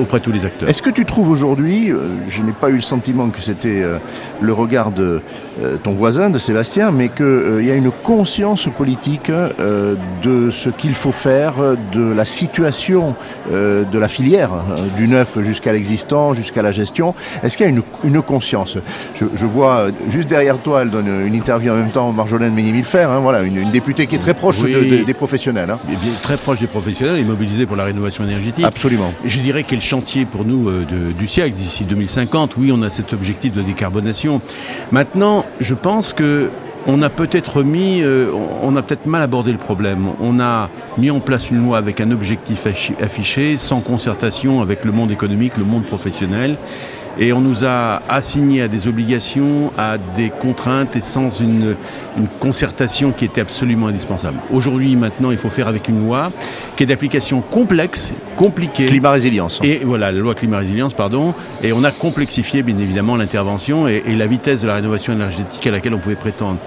auprès 0.00 0.18
de 0.18 0.24
tous 0.24 0.32
les 0.32 0.44
acteurs. 0.44 0.68
Est-ce 0.68 0.82
que 0.82 0.90
tu 0.90 1.04
trouves 1.04 1.28
aujourd'hui, 1.28 1.90
euh, 1.90 2.08
je 2.28 2.42
n'ai 2.42 2.52
pas 2.52 2.70
eu 2.70 2.76
le 2.76 2.80
sentiment 2.80 3.28
que 3.28 3.40
c'était 3.40 3.82
euh, 3.82 3.98
le 4.40 4.52
regard 4.52 4.90
de 4.90 5.20
euh, 5.62 5.76
ton 5.76 5.92
voisin, 5.92 6.30
de 6.30 6.38
Sébastien, 6.38 6.90
mais 6.90 7.08
qu'il 7.08 7.64
y 7.64 7.70
a 7.70 7.74
une 7.74 7.90
conscience 7.90 8.68
politique 8.74 9.30
de 9.30 10.50
ce 10.50 10.68
qu'il 10.68 10.94
faut 10.94 11.12
faire, 11.12 11.54
de 11.92 12.12
la 12.12 12.24
situation 12.24 13.14
de 13.50 13.98
la 13.98 14.08
filière, 14.08 14.50
du 14.96 15.06
neuf 15.06 15.38
jusqu'à 15.42 15.72
l'existant, 15.72 16.34
jusqu'à 16.34 16.62
la 16.62 16.72
gestion? 16.72 17.14
Est-ce 17.42 17.56
qu'il 17.56 17.66
y 17.66 17.68
a 17.68 17.72
une, 18.04 18.22
conscience? 18.22 18.78
Je, 19.14 19.46
vois 19.46 19.88
juste 20.08 20.28
derrière 20.28 20.58
toi, 20.58 20.82
elle 20.82 20.90
donne 20.90 21.08
une 21.26 21.34
interview 21.34 21.72
en 21.72 21.76
même 21.76 21.90
temps, 21.90 22.12
Marjolaine 22.12 22.54
Ménimilfer, 22.54 23.08
hein, 23.10 23.20
voilà, 23.20 23.42
une, 23.42 23.70
députée 23.70 24.06
qui 24.06 24.16
est 24.16 24.20
très 24.20 24.34
proche 24.34 24.60
des 24.60 25.14
professionnels. 25.14 25.70
Hein. 25.70 25.73
Hein. 25.74 26.10
très 26.22 26.36
proche 26.36 26.60
des 26.60 26.66
professionnels 26.66 27.18
et 27.18 27.24
mobilisé 27.24 27.66
pour 27.66 27.76
la 27.76 27.84
rénovation 27.84 28.24
énergétique. 28.24 28.64
Absolument. 28.64 29.12
Je 29.24 29.40
dirais 29.40 29.64
quel 29.64 29.80
chantier 29.80 30.24
pour 30.24 30.44
nous 30.44 30.68
euh, 30.68 30.84
du 31.18 31.28
siècle 31.28 31.54
d'ici 31.54 31.84
2050. 31.84 32.56
Oui, 32.56 32.72
on 32.72 32.82
a 32.82 32.90
cet 32.90 33.12
objectif 33.12 33.52
de 33.52 33.62
décarbonation. 33.62 34.40
Maintenant, 34.92 35.44
je 35.60 35.74
pense 35.74 36.12
que 36.12 36.50
on 36.86 37.00
a 37.00 37.08
peut-être 37.08 37.62
mis, 37.62 38.02
euh, 38.02 38.30
on 38.62 38.76
a 38.76 38.82
peut-être 38.82 39.06
mal 39.06 39.22
abordé 39.22 39.52
le 39.52 39.58
problème. 39.58 40.08
On 40.20 40.38
a 40.38 40.68
mis 40.98 41.10
en 41.10 41.20
place 41.20 41.50
une 41.50 41.64
loi 41.64 41.78
avec 41.78 42.00
un 42.00 42.10
objectif 42.10 42.66
affiché, 43.00 43.56
sans 43.56 43.80
concertation 43.80 44.60
avec 44.60 44.84
le 44.84 44.92
monde 44.92 45.10
économique, 45.10 45.56
le 45.56 45.64
monde 45.64 45.84
professionnel 45.84 46.56
et 47.18 47.32
on 47.32 47.40
nous 47.40 47.64
a 47.64 48.02
assigné 48.08 48.62
à 48.62 48.68
des 48.68 48.88
obligations, 48.88 49.72
à 49.78 49.98
des 49.98 50.30
contraintes 50.30 50.96
et 50.96 51.00
sans 51.00 51.40
une, 51.40 51.76
concertation 52.38 53.10
qui 53.10 53.24
était 53.24 53.40
absolument 53.40 53.88
indispensable. 53.88 54.38
Aujourd'hui, 54.52 54.94
maintenant, 54.94 55.32
il 55.32 55.38
faut 55.38 55.50
faire 55.50 55.66
avec 55.66 55.88
une 55.88 56.06
loi 56.06 56.30
qui 56.76 56.84
est 56.84 56.86
d'application 56.86 57.40
complexe, 57.40 58.12
compliquée. 58.36 58.86
Climat 58.86 59.10
résilience. 59.10 59.60
Et 59.64 59.80
voilà, 59.84 60.12
la 60.12 60.18
loi 60.18 60.34
climat 60.34 60.58
résilience, 60.58 60.94
pardon. 60.94 61.34
Et 61.62 61.72
on 61.72 61.82
a 61.82 61.90
complexifié, 61.90 62.62
bien 62.62 62.78
évidemment, 62.78 63.16
l'intervention 63.16 63.88
et, 63.88 64.02
la 64.14 64.26
vitesse 64.26 64.60
de 64.60 64.68
la 64.68 64.74
rénovation 64.74 65.12
énergétique 65.12 65.66
à 65.66 65.72
laquelle 65.72 65.94
on 65.94 65.98
pouvait 65.98 66.14
prétendre. 66.14 66.58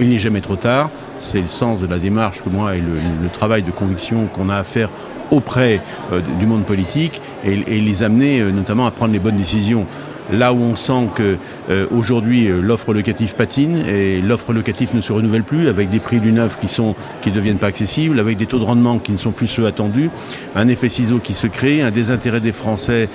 Il 0.00 0.08
n'est 0.08 0.18
jamais 0.18 0.40
trop 0.40 0.56
tard. 0.56 0.90
C'est 1.20 1.40
le 1.40 1.48
sens 1.48 1.80
de 1.80 1.86
la 1.86 1.98
démarche 1.98 2.42
que 2.42 2.48
moi 2.48 2.74
et 2.74 2.80
le 2.80 3.28
travail 3.32 3.62
de 3.62 3.70
conviction 3.70 4.26
qu'on 4.26 4.48
a 4.48 4.56
à 4.56 4.64
faire 4.64 4.90
auprès 5.30 5.80
euh, 6.12 6.20
du 6.38 6.46
monde 6.46 6.64
politique 6.64 7.20
et, 7.44 7.56
les 7.56 8.02
amener 8.02 8.40
euh, 8.40 8.50
notamment 8.50 8.86
à 8.86 8.90
prendre 8.90 9.12
les 9.12 9.18
bonnes 9.18 9.36
décisions. 9.36 9.86
Là 10.32 10.52
où 10.52 10.58
on 10.58 10.76
sent 10.76 11.08
que 11.14 11.36
euh, 11.68 11.86
aujourd'hui 11.90 12.48
euh, 12.48 12.60
l'offre 12.60 12.94
locative 12.94 13.34
patine 13.34 13.84
et 13.88 14.20
l'offre 14.20 14.52
locative 14.52 14.94
ne 14.94 15.00
se 15.00 15.12
renouvelle 15.12 15.42
plus 15.42 15.68
avec 15.68 15.90
des 15.90 15.98
prix 15.98 16.20
du 16.20 16.32
neuf 16.32 16.58
qui 16.60 16.68
sont 16.68 16.94
qui 17.22 17.30
deviennent 17.30 17.58
pas 17.58 17.66
accessibles, 17.66 18.20
avec 18.20 18.36
des 18.36 18.46
taux 18.46 18.58
de 18.58 18.64
rendement 18.64 18.98
qui 18.98 19.12
ne 19.12 19.16
sont 19.16 19.32
plus 19.32 19.48
ceux 19.48 19.66
attendus, 19.66 20.10
un 20.54 20.68
effet 20.68 20.88
ciseau 20.88 21.18
qui 21.18 21.34
se 21.34 21.46
crée, 21.46 21.82
un 21.82 21.90
désintérêt 21.90 22.40
des 22.40 22.52
Français 22.52 23.08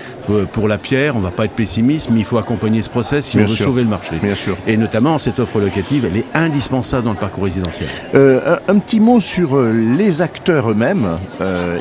pour, 0.53 0.67
la 0.67 0.77
pierre. 0.77 1.15
On 1.15 1.19
va 1.19 1.31
pas 1.31 1.45
être 1.45 1.53
pessimiste, 1.53 2.09
mais 2.11 2.19
il 2.19 2.25
faut 2.25 2.37
accompagner 2.37 2.81
ce 2.81 2.89
process 2.89 3.25
si 3.25 3.37
on 3.37 3.41
veut 3.41 3.47
sauver 3.47 3.83
le 3.83 3.89
marché. 3.89 4.15
Bien 4.21 4.35
sûr. 4.35 4.55
Et 4.67 4.77
notamment 4.77 5.17
cette 5.17 5.39
offre 5.39 5.59
locative, 5.59 6.05
elle 6.05 6.17
est 6.17 6.25
indispensable 6.33 7.05
dans 7.05 7.11
le 7.11 7.17
parcours 7.17 7.45
résidentiel. 7.45 7.89
Euh, 8.15 8.57
un, 8.67 8.79
petit 8.79 8.99
mot 8.99 9.19
sur 9.19 9.59
les 9.59 10.21
acteurs 10.21 10.71
eux-mêmes 10.71 11.19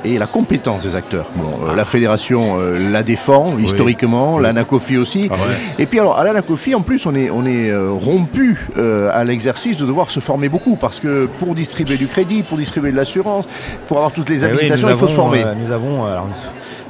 et 0.05 0.19
la 0.19 0.27
compétence 0.27 0.85
des 0.85 0.95
acteurs. 0.95 1.27
Bon, 1.37 1.73
La 1.75 1.85
fédération 1.85 2.59
la 2.59 3.03
défend 3.03 3.59
historiquement, 3.59 4.39
l'ANACOFI 4.39 4.97
aussi. 4.97 5.29
Ah 5.31 5.37
et 5.79 5.87
puis 5.87 5.99
alors, 5.99 6.19
à 6.19 6.25
l'ANACOFI, 6.25 6.60
en 6.75 6.83
plus, 6.83 7.07
on 7.07 7.15
est, 7.15 7.31
on 7.31 7.47
est 7.47 7.73
rompu 7.75 8.59
à 8.77 9.25
l'exercice 9.25 9.77
de 9.77 9.87
devoir 9.87 10.11
se 10.11 10.21
former 10.21 10.49
beaucoup 10.49 10.77
parce 10.77 11.01
que 11.01 11.29
pour 11.39 11.55
distribuer 11.55 11.97
du 11.97 12.07
crédit, 12.07 12.43
pour 12.43 12.59
distribuer 12.59 12.93
de 12.93 12.97
l'assurance, 12.97 13.49
pour 13.89 13.99
avoir 13.99 14.13
toutes 14.13 14.29
les 14.29 14.45
eh 14.45 14.49
habilitations, 14.49 14.89
il 14.89 14.97
faut 14.97 15.07
se 15.07 15.15
former. 15.15 15.45
nous 15.65 15.73
avons 15.73 16.07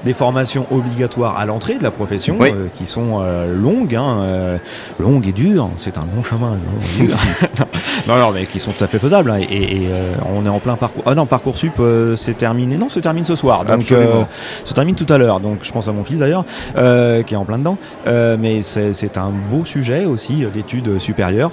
des 0.05 0.15
formations 0.15 0.67
obligatoires 0.71 1.39
à 1.39 1.47
l'entrée 1.47 1.77
de 1.77 1.83
la 1.83 1.91
profession 1.91 2.39
euh, 2.41 2.67
qui 2.75 2.87
sont 2.87 3.21
euh, 3.21 3.55
longues, 3.55 3.95
hein, 3.95 4.19
euh, 4.21 4.59
longues 4.99 5.29
et 5.29 5.33
dures. 5.33 5.69
C'est 5.79 5.99
un 5.99 6.07
long 6.15 6.23
chemin. 6.23 6.57
non, 8.09 8.17
non, 8.19 8.33
mais 8.33 8.47
qui 8.47 8.61
sont 8.61 8.73
tout 8.73 8.83
à 8.83 8.87
fait 8.87 8.99
faisables. 8.99 9.31
Hein, 9.31 9.41
et, 9.51 9.89
on 10.35 10.45
est 10.47 10.49
en 10.49 10.59
plein 10.59 10.77
parcours. 10.77 11.03
Ah 11.07 11.15
non, 11.15 11.27
parcoursup, 11.27 11.81
c'est 12.17 12.37
terminé. 12.37 12.77
Non, 12.77 12.89
se 12.89 13.01
termine 13.01 13.25
ce 13.25 13.35
soir. 13.35 13.65
Donc, 13.65 13.83
se 13.83 14.75
termine 14.75 14.95
tout 14.95 15.11
à 15.13 15.19
l'heure. 15.19 15.41
Donc, 15.41 15.59
je 15.63 15.73
pense 15.73 15.89
à 15.89 15.93
mon 15.93 16.05
fils 16.05 16.19
d'ailleurs, 16.19 16.45
qui 16.75 17.35
est 17.35 17.37
en 17.37 17.45
plein 17.45 17.59
dedans. 17.59 17.79
mais 18.07 18.63
c'est 18.63 19.19
un 19.19 19.33
beau 19.51 19.65
sujet 19.65 20.05
aussi 20.05 20.45
d'études 20.53 20.99
supérieures, 20.99 21.53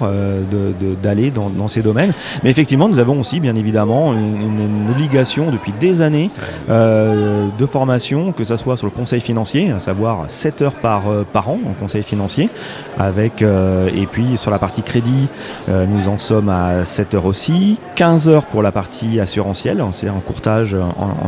d'aller 1.02 1.30
dans, 1.30 1.50
dans, 1.50 1.68
ces 1.68 1.82
domaines. 1.82 2.12
Mais 2.42 2.50
effectivement, 2.50 2.88
nous 2.88 2.98
avons 2.98 3.20
aussi, 3.20 3.40
bien 3.40 3.54
évidemment, 3.54 4.12
une, 4.12 4.40
une 4.42 4.90
obligation 4.90 5.50
depuis 5.50 5.72
des 5.78 6.00
années 6.00 6.30
de 6.68 7.66
formation 7.66 8.32
que 8.38 8.44
ce 8.44 8.56
soit 8.56 8.76
sur 8.76 8.86
le 8.86 8.92
conseil 8.92 9.20
financier, 9.20 9.72
à 9.72 9.80
savoir 9.80 10.26
7 10.28 10.62
heures 10.62 10.74
par, 10.74 11.10
euh, 11.10 11.26
par 11.30 11.50
an 11.50 11.58
en 11.68 11.72
conseil 11.72 12.04
financier, 12.04 12.50
avec 12.96 13.42
euh, 13.42 13.90
et 13.92 14.06
puis 14.06 14.36
sur 14.36 14.52
la 14.52 14.60
partie 14.60 14.82
crédit, 14.82 15.26
euh, 15.68 15.86
nous 15.86 16.08
en 16.08 16.18
sommes 16.18 16.48
à 16.48 16.84
7 16.84 17.14
heures 17.14 17.26
aussi, 17.26 17.80
15 17.96 18.28
heures 18.28 18.46
pour 18.46 18.62
la 18.62 18.70
partie 18.70 19.18
assurantielle, 19.18 19.80
hein, 19.80 19.88
c'est 19.90 20.06
un 20.06 20.20
courtage 20.24 20.76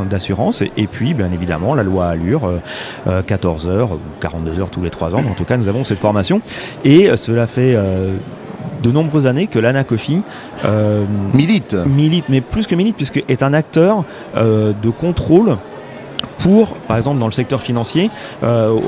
d'assurance, 0.08 0.62
et, 0.62 0.86
puis 0.86 1.12
bien 1.14 1.32
évidemment 1.32 1.74
la 1.74 1.82
loi 1.82 2.06
Allure, 2.06 2.60
14 3.26 3.66
heures, 3.66 3.90
42 4.20 4.60
heures 4.60 4.70
tous 4.70 4.82
les 4.82 4.90
3 4.90 5.16
ans, 5.16 5.24
en 5.28 5.34
tout 5.34 5.44
cas 5.44 5.56
nous 5.56 5.66
avons 5.66 5.82
cette 5.82 5.98
formation, 5.98 6.40
et 6.84 7.16
cela 7.16 7.46
fait 7.46 7.76
de 8.82 8.90
nombreuses 8.90 9.26
années 9.26 9.46
que 9.46 9.58
l'ANACOFI 9.58 10.22
milite. 11.34 11.74
Milite, 11.74 12.26
mais 12.28 12.40
plus 12.40 12.66
que 12.66 12.74
milite, 12.74 12.96
puisque 12.96 13.24
est 13.28 13.42
un 13.42 13.52
acteur 13.52 14.04
de 14.36 14.90
contrôle 14.90 15.56
pour, 16.38 16.76
par 16.88 16.96
exemple, 16.96 17.18
dans 17.18 17.26
le 17.26 17.32
secteur 17.32 17.62
financier, 17.62 18.10
euh, 18.42 18.78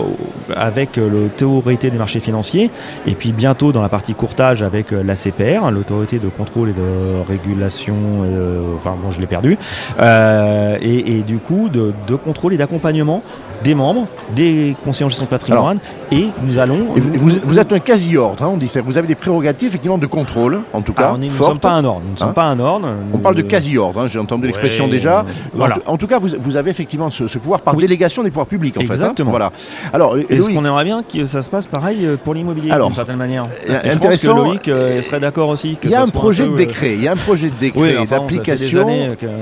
avec 0.56 0.96
l'autorité 0.96 1.90
des 1.90 1.98
marchés 1.98 2.20
financiers, 2.20 2.70
et 3.06 3.14
puis 3.14 3.32
bientôt 3.32 3.72
dans 3.72 3.82
la 3.82 3.88
partie 3.88 4.14
courtage 4.14 4.62
avec 4.62 4.92
euh, 4.92 5.02
l'ACPR, 5.02 5.70
l'autorité 5.70 6.18
de 6.18 6.28
contrôle 6.28 6.70
et 6.70 6.72
de 6.72 7.28
régulation, 7.28 7.94
euh, 8.24 8.76
enfin 8.76 8.94
bon, 9.02 9.10
je 9.10 9.20
l'ai 9.20 9.26
perdu, 9.26 9.58
et, 10.00 11.22
du 11.26 11.38
coup 11.38 11.68
de, 11.68 11.92
de 12.06 12.16
contrôle 12.16 12.54
et 12.54 12.56
d'accompagnement 12.56 13.22
des 13.62 13.74
membres, 13.74 14.06
des 14.34 14.76
conseillers 14.84 15.06
en 15.06 15.08
gestion 15.08 15.24
de 15.24 15.30
patrimoine, 15.30 15.78
et 16.10 16.28
nous 16.42 16.58
allons. 16.58 16.88
vous, 16.96 17.58
êtes 17.58 17.72
un 17.72 17.78
quasi-ordre, 17.78 18.42
hein, 18.44 18.50
on 18.52 18.56
dit 18.56 18.68
ça. 18.68 18.82
Vous 18.82 18.98
avez 18.98 19.06
des 19.06 19.14
prérogatives 19.14 19.68
effectivement 19.68 19.98
de 19.98 20.06
contrôle, 20.06 20.60
en 20.72 20.82
tout 20.82 20.92
cas. 20.92 21.12
nous 21.18 21.30
ne 21.30 21.36
sommes 21.36 21.58
pas 21.58 21.72
un 21.72 21.84
ordre. 21.84 22.02
Nous 22.06 22.14
ne 22.14 22.18
sommes 22.18 22.30
hein 22.30 22.34
pas 22.34 22.44
un 22.44 22.58
ordre. 22.58 22.88
On 23.12 23.18
parle 23.18 23.36
de 23.36 23.42
quasi-ordre, 23.42 24.00
hein, 24.00 24.06
j'ai 24.08 24.18
entendu 24.18 24.46
l'expression 24.46 24.88
déjà. 24.88 25.24
Voilà. 25.54 25.76
En, 25.86 25.96
tout 25.96 26.06
cas, 26.06 26.18
vous, 26.18 26.56
avez 26.56 26.70
effectivement 26.70 27.10
ce, 27.10 27.21
pouvoir 27.38 27.60
par 27.60 27.76
délégation 27.76 28.22
des 28.22 28.30
pouvoirs 28.30 28.46
publics, 28.46 28.76
en 28.76 28.80
Exactement. 28.80 29.26
fait. 29.26 29.30
Voilà. 29.30 29.52
Alors, 29.92 30.16
est-ce 30.16 30.48
qu'on 30.50 30.64
aimerait 30.64 30.84
bien 30.84 31.02
que 31.02 31.26
ça 31.26 31.42
se 31.42 31.48
passe 31.48 31.66
pareil 31.66 32.04
euh, 32.06 32.16
pour 32.22 32.34
l'immobilier, 32.34 32.72
d'une 32.72 32.94
certaine 32.94 33.16
manière 33.16 33.44
euh, 33.68 33.78
Intéressant. 33.84 34.36
Je 34.36 34.48
Loïc 34.48 34.68
euh, 34.68 35.02
serait 35.02 35.20
d'accord 35.20 35.48
aussi. 35.48 35.78
Il 35.82 35.90
y 35.90 35.94
a 35.94 36.02
un 36.02 36.08
projet 36.08 36.48
de 36.48 36.56
décret. 36.56 36.94
Il 36.94 37.02
y 37.02 37.08
a 37.08 37.12
un 37.12 37.16
projet 37.16 37.50
de 37.50 37.56
décret 37.56 38.06
d'application. 38.06 38.86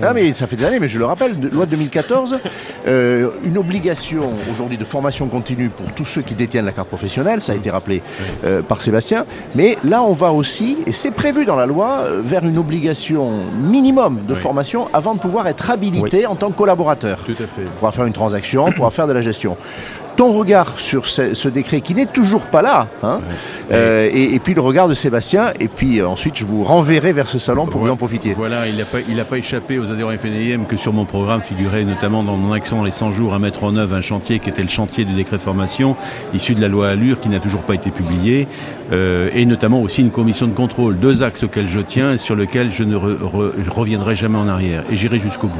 Ah, 0.02 0.12
mais 0.14 0.32
ça 0.32 0.46
fait 0.46 0.56
des 0.56 0.64
années, 0.64 0.80
mais 0.80 0.88
je 0.88 0.98
le 0.98 1.04
rappelle, 1.04 1.36
loi 1.52 1.66
de 1.66 1.70
2014, 1.70 2.38
une 2.86 3.58
obligation 3.58 4.32
aujourd'hui 4.50 4.78
de 4.78 4.84
formation 4.84 5.28
continue 5.28 5.68
pour 5.68 5.92
tous 5.92 6.04
ceux 6.04 6.22
qui 6.22 6.34
détiennent 6.34 6.64
la 6.64 6.72
carte 6.72 6.88
professionnelle, 6.88 7.40
ça 7.40 7.52
a 7.52 7.56
été 7.56 7.70
rappelé 7.70 8.02
euh, 8.44 8.62
par 8.62 8.80
Sébastien, 8.80 9.24
mais 9.54 9.78
là 9.84 10.02
on 10.02 10.12
va 10.12 10.32
aussi, 10.32 10.78
et 10.86 10.92
c'est 10.92 11.10
prévu 11.10 11.44
dans 11.44 11.56
la 11.56 11.66
loi, 11.66 12.04
vers 12.22 12.44
une 12.44 12.58
obligation 12.58 13.30
minimum 13.62 14.20
de 14.26 14.34
formation 14.34 14.88
avant 14.92 15.14
de 15.14 15.20
pouvoir 15.20 15.46
être 15.46 15.70
habilité 15.70 16.26
en 16.26 16.34
tant 16.34 16.50
que 16.50 16.56
collaborateur. 16.56 17.18
Tout 17.24 17.32
à 17.32 17.46
fait. 17.46 17.66
Pour 17.78 17.92
faire 17.94 18.04
une 18.04 18.12
transaction, 18.12 18.72
pour 18.72 18.92
faire 18.92 19.06
de 19.06 19.12
la 19.12 19.20
gestion. 19.20 19.56
Ton 20.16 20.32
regard 20.32 20.78
sur 20.78 21.06
ce, 21.06 21.48
décret 21.48 21.80
qui 21.80 21.94
n'est 21.94 22.04
toujours 22.04 22.42
pas 22.42 22.60
là, 22.60 22.88
hein, 23.02 23.22
euh, 23.72 24.10
et, 24.12 24.38
puis 24.38 24.52
le 24.52 24.60
regard 24.60 24.86
de 24.86 24.92
Sébastien, 24.92 25.52
et 25.58 25.68
puis 25.68 26.02
ensuite 26.02 26.36
je 26.36 26.44
vous 26.44 26.62
renverrai 26.62 27.14
vers 27.14 27.26
ce 27.26 27.38
salon 27.38 27.66
pour 27.66 27.80
vous 27.80 27.88
en 27.88 27.96
profiter. 27.96 28.34
Voilà, 28.36 28.66
il 28.66 28.76
n'a 28.76 28.84
pas, 28.84 28.98
pas 29.24 29.38
échappé 29.38 29.78
aux 29.78 29.90
adhérents 29.90 30.10
FNIM 30.10 30.66
que 30.66 30.76
sur 30.76 30.92
mon 30.92 31.06
programme 31.06 31.40
figurait 31.40 31.84
notamment 31.84 32.22
dans 32.22 32.36
mon 32.36 32.52
action 32.52 32.84
les 32.84 32.92
100 32.92 33.12
jours 33.12 33.32
à 33.32 33.38
mettre 33.38 33.64
en 33.64 33.76
œuvre 33.76 33.94
un 33.94 34.02
chantier 34.02 34.40
qui 34.40 34.50
était 34.50 34.62
le 34.62 34.68
chantier 34.68 35.06
du 35.06 35.14
décret 35.14 35.38
formation 35.38 35.96
issu 36.34 36.54
de 36.54 36.60
la 36.60 36.68
loi 36.68 36.88
Allure 36.90 37.18
qui 37.18 37.30
n'a 37.30 37.38
toujours 37.38 37.62
pas 37.62 37.74
été 37.74 37.90
publié, 37.90 38.46
euh, 38.92 39.28
et 39.34 39.46
notamment 39.46 39.82
aussi 39.82 40.00
une 40.00 40.10
commission 40.10 40.46
de 40.46 40.54
contrôle, 40.54 40.98
deux 40.98 41.22
axes 41.22 41.44
auxquels 41.44 41.68
je 41.68 41.80
tiens 41.80 42.12
et 42.12 42.18
sur 42.18 42.36
lesquels 42.36 42.70
je 42.70 42.84
ne 42.84 42.96
reviendrai 42.96 44.16
jamais 44.16 44.38
en 44.38 44.48
arrière, 44.48 44.84
et 44.90 44.96
j'irai 44.96 45.18
jusqu'au 45.18 45.48
bout. 45.48 45.58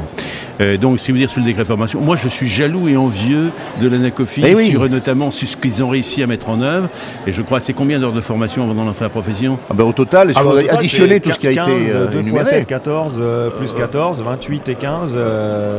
Euh, 0.61 0.77
donc, 0.77 0.99
si 0.99 1.11
vous 1.11 1.17
dire 1.17 1.29
sur 1.29 1.39
le 1.39 1.45
décret 1.45 1.63
de 1.63 1.67
formation, 1.67 1.99
moi 2.01 2.15
je 2.15 2.27
suis 2.27 2.47
jaloux 2.47 2.87
et 2.87 2.97
envieux 2.97 3.51
de 3.79 3.87
l'ANACOFI 3.87 4.43
eh 4.45 4.55
sur 4.55 4.87
notamment 4.89 5.31
sur 5.31 5.47
ce 5.47 5.57
qu'ils 5.57 5.83
ont 5.83 5.89
réussi 5.89 6.21
à 6.21 6.27
mettre 6.27 6.49
en 6.49 6.61
œuvre. 6.61 6.89
Et 7.25 7.31
je 7.31 7.41
crois, 7.41 7.59
c'est 7.59 7.73
combien 7.73 7.99
d'heures 7.99 8.13
de 8.13 8.21
formation 8.21 8.69
avant 8.69 8.85
d'entrer 8.85 9.05
à 9.05 9.07
la 9.07 9.09
profession? 9.09 9.57
Ah 9.69 9.73
ben, 9.73 9.83
Au 9.83 9.93
total, 9.93 10.29
il 10.31 10.37
ah, 10.37 10.41
faudrait 10.41 10.69
additionner 10.69 11.19
tout 11.19 11.31
ce 11.31 11.39
qui 11.39 11.47
a 11.47 11.51
été 11.51 11.61
euh, 11.61 12.07
2 12.07 12.23
fois 12.23 12.45
7, 12.45 12.67
14, 12.67 13.15
euh, 13.19 13.49
plus 13.49 13.73
14, 13.73 14.21
28 14.21 14.69
et 14.69 14.75
15. 14.75 15.13
Euh, 15.15 15.77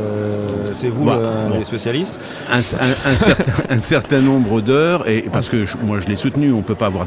c'est 0.73 0.89
vous 0.89 1.05
bah, 1.05 1.19
les 1.57 1.63
spécialistes? 1.63 2.19
Un, 2.51 2.61
certain, 2.61 3.45
un, 3.69 3.79
certain, 3.79 4.19
nombre 4.19 4.61
d'heures, 4.61 5.07
et 5.07 5.25
parce 5.31 5.49
que 5.49 5.65
moi 5.83 5.99
je 5.99 6.07
l'ai 6.07 6.15
soutenu, 6.15 6.51
on 6.51 6.57
ne 6.57 6.61
peut 6.61 6.75
pas 6.75 6.87
avoir 6.87 7.05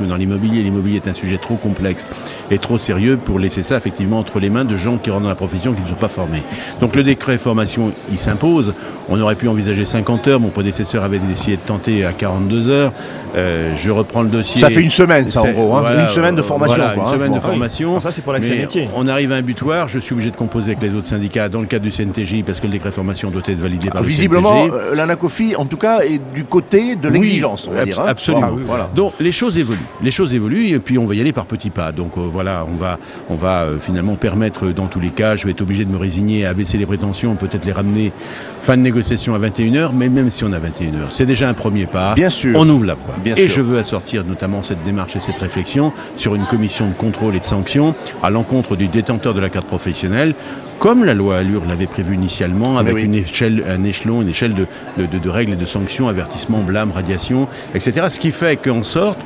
dans 0.00 0.16
l'immobilier. 0.16 0.62
L'immobilier 0.62 0.96
est 0.96 1.08
un 1.08 1.14
sujet 1.14 1.38
trop 1.38 1.56
complexe 1.56 2.06
et 2.50 2.58
trop 2.58 2.78
sérieux 2.78 3.16
pour 3.16 3.38
laisser 3.38 3.62
ça 3.62 3.76
effectivement 3.76 4.18
entre 4.18 4.38
les 4.40 4.50
mains 4.50 4.64
de 4.64 4.76
gens 4.76 4.98
qui 4.98 5.10
rentrent 5.10 5.24
dans 5.24 5.28
la 5.28 5.34
profession 5.34 5.72
qui 5.72 5.82
ne 5.82 5.88
sont 5.88 5.94
pas 5.94 6.08
formés. 6.08 6.42
Donc 6.80 6.94
le 6.96 7.02
décret 7.02 7.38
formation, 7.38 7.92
il 8.10 8.18
s'impose. 8.18 8.74
On 9.08 9.20
aurait 9.20 9.34
pu 9.34 9.48
envisager 9.48 9.84
50 9.84 10.28
heures. 10.28 10.40
Mon 10.40 10.48
prédécesseur 10.48 11.02
avait 11.02 11.18
décidé 11.18 11.56
de 11.56 11.62
tenter 11.62 12.04
à 12.04 12.12
42 12.12 12.68
heures. 12.68 12.92
Euh, 13.34 13.74
je 13.76 13.90
reprends 13.90 14.22
le 14.22 14.28
dossier. 14.28 14.60
Ça 14.60 14.70
fait 14.70 14.80
une 14.80 14.90
semaine, 14.90 15.28
ça, 15.28 15.42
en 15.42 15.50
gros. 15.50 15.74
Hein. 15.74 16.02
une 16.02 16.08
semaine 16.08 16.36
de 16.36 16.42
formation. 16.42 16.76
Voilà, 16.76 16.94
une 16.96 17.12
semaine 17.12 17.32
de 17.32 17.40
formation. 17.40 18.00
ça, 18.00 18.12
c'est 18.12 18.22
pour 18.22 18.32
l'accès 18.32 18.54
métier. 18.56 18.88
On 18.94 19.08
arrive 19.08 19.32
à 19.32 19.36
un 19.36 19.42
butoir. 19.42 19.88
Je 19.88 19.98
suis 19.98 20.12
obligé 20.12 20.30
de 20.30 20.36
composer 20.36 20.72
avec 20.72 20.82
les 20.82 20.94
autres 20.94 21.08
syndicats 21.08 21.48
dans 21.48 21.60
le 21.60 21.66
cadre 21.66 21.84
du 21.84 21.90
CNTJ 21.90 22.42
parce 22.44 22.60
que 22.60 22.66
le 22.66 22.72
décret 22.72 22.92
formation 22.92 23.30
doit 23.30 23.42
être 23.46 23.58
validé 23.58 23.90
par 23.90 24.02
Visiblement, 24.02 24.64
le 24.64 24.70
CNTJ. 24.70 24.74
Visiblement, 24.74 24.94
l'ANACOFI, 24.94 25.56
en 25.56 25.66
tout 25.66 25.76
cas, 25.76 26.00
est 26.00 26.20
du 26.34 26.44
côté 26.44 26.96
de 26.96 27.08
l'exigence, 27.08 27.66
on 27.68 27.72
va 27.72 27.84
dire. 27.84 28.00
Hein. 28.00 28.06
Absolument. 28.08 28.52
Voilà. 28.64 28.88
Donc, 28.94 29.14
les 29.20 29.32
choses 29.32 29.58
évoluent. 29.58 29.71
Les 30.02 30.10
choses 30.10 30.34
évoluent 30.34 30.68
et 30.68 30.78
puis 30.78 30.98
on 30.98 31.06
va 31.06 31.14
y 31.14 31.20
aller 31.20 31.32
par 31.32 31.46
petits 31.46 31.70
pas. 31.70 31.92
Donc, 31.92 32.12
euh, 32.16 32.22
voilà, 32.30 32.66
on 32.72 32.76
va, 32.76 32.98
on 33.28 33.34
va 33.34 33.62
euh, 33.62 33.78
finalement 33.78 34.16
permettre, 34.16 34.68
dans 34.68 34.86
tous 34.86 35.00
les 35.00 35.10
cas, 35.10 35.36
je 35.36 35.44
vais 35.44 35.52
être 35.52 35.60
obligé 35.60 35.84
de 35.84 35.90
me 35.90 35.96
résigner 35.96 36.46
à 36.46 36.54
baisser 36.54 36.78
les 36.78 36.86
prétentions, 36.86 37.34
peut-être 37.36 37.64
les 37.64 37.72
ramener 37.72 38.12
fin 38.60 38.76
de 38.76 38.82
négociation 38.82 39.34
à 39.34 39.38
21h, 39.38 39.90
mais 39.94 40.08
même 40.08 40.30
si 40.30 40.44
on 40.44 40.52
a 40.52 40.58
21h, 40.58 41.10
c'est 41.10 41.26
déjà 41.26 41.48
un 41.48 41.54
premier 41.54 41.86
pas. 41.86 42.14
Bien 42.14 42.30
sûr. 42.30 42.58
On 42.58 42.68
ouvre 42.68 42.84
la 42.84 42.94
voie. 42.94 43.14
et 43.36 43.48
je 43.48 43.60
veux 43.60 43.78
assortir 43.78 44.24
notamment 44.24 44.62
cette 44.62 44.82
démarche 44.82 45.16
et 45.16 45.20
cette 45.20 45.38
réflexion 45.38 45.92
sur 46.16 46.34
une 46.34 46.44
commission 46.46 46.88
de 46.88 46.94
contrôle 46.94 47.34
et 47.34 47.40
de 47.40 47.44
sanctions 47.44 47.94
à 48.22 48.30
l'encontre 48.30 48.76
du 48.76 48.88
détenteur 48.88 49.34
de 49.34 49.40
la 49.40 49.50
carte 49.50 49.66
professionnelle 49.66 50.34
comme 50.82 51.04
la 51.04 51.14
loi 51.14 51.36
Allure 51.36 51.64
l'avait 51.64 51.86
prévu 51.86 52.16
initialement, 52.16 52.76
avec 52.76 52.96
une 52.98 53.14
échelle, 53.14 53.62
un 53.68 53.84
échelon, 53.84 54.20
une 54.20 54.28
échelle 54.28 54.52
de, 54.52 54.66
de, 55.06 55.30
règles 55.30 55.52
et 55.52 55.56
de 55.56 55.64
sanctions, 55.64 56.08
avertissement, 56.08 56.58
blâme, 56.58 56.90
radiation, 56.90 57.46
etc. 57.72 58.06
Ce 58.10 58.18
qui 58.18 58.32
fait 58.32 58.56
qu'en 58.56 58.82
sorte, 58.82 59.20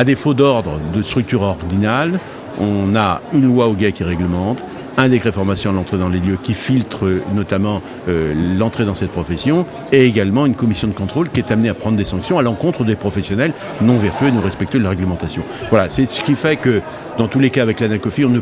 à 0.00 0.04
défaut 0.04 0.32
d'ordre, 0.32 0.80
de 0.94 1.02
structure 1.02 1.42
ordinale, 1.42 2.20
on 2.58 2.96
a 2.96 3.20
une 3.34 3.46
loi 3.46 3.66
au 3.68 3.74
gars 3.74 3.92
qui 3.92 4.02
réglemente, 4.02 4.64
un 4.96 5.10
décret 5.10 5.30
formation 5.30 5.72
à 5.72 5.74
l'entrée 5.74 5.98
dans 5.98 6.08
les 6.08 6.20
lieux 6.20 6.38
qui 6.42 6.54
filtre 6.54 7.20
notamment 7.34 7.82
euh, 8.08 8.32
l'entrée 8.58 8.86
dans 8.86 8.94
cette 8.94 9.10
profession, 9.10 9.66
et 9.92 10.06
également 10.06 10.46
une 10.46 10.54
commission 10.54 10.88
de 10.88 10.94
contrôle 10.94 11.28
qui 11.28 11.40
est 11.40 11.52
amenée 11.52 11.68
à 11.68 11.74
prendre 11.74 11.98
des 11.98 12.06
sanctions 12.06 12.38
à 12.38 12.42
l'encontre 12.42 12.82
des 12.84 12.96
professionnels 12.96 13.52
non 13.82 13.98
vertueux 13.98 14.28
et 14.28 14.32
non 14.32 14.40
respectueux 14.40 14.78
de 14.78 14.84
la 14.84 14.90
réglementation. 14.90 15.42
Voilà, 15.68 15.90
c'est 15.90 16.08
ce 16.08 16.24
qui 16.24 16.34
fait 16.34 16.56
que 16.56 16.80
dans 17.18 17.28
tous 17.28 17.38
les 17.38 17.50
cas 17.50 17.60
avec 17.60 17.78
l'ANACOFI, 17.80 18.24
on 18.24 18.32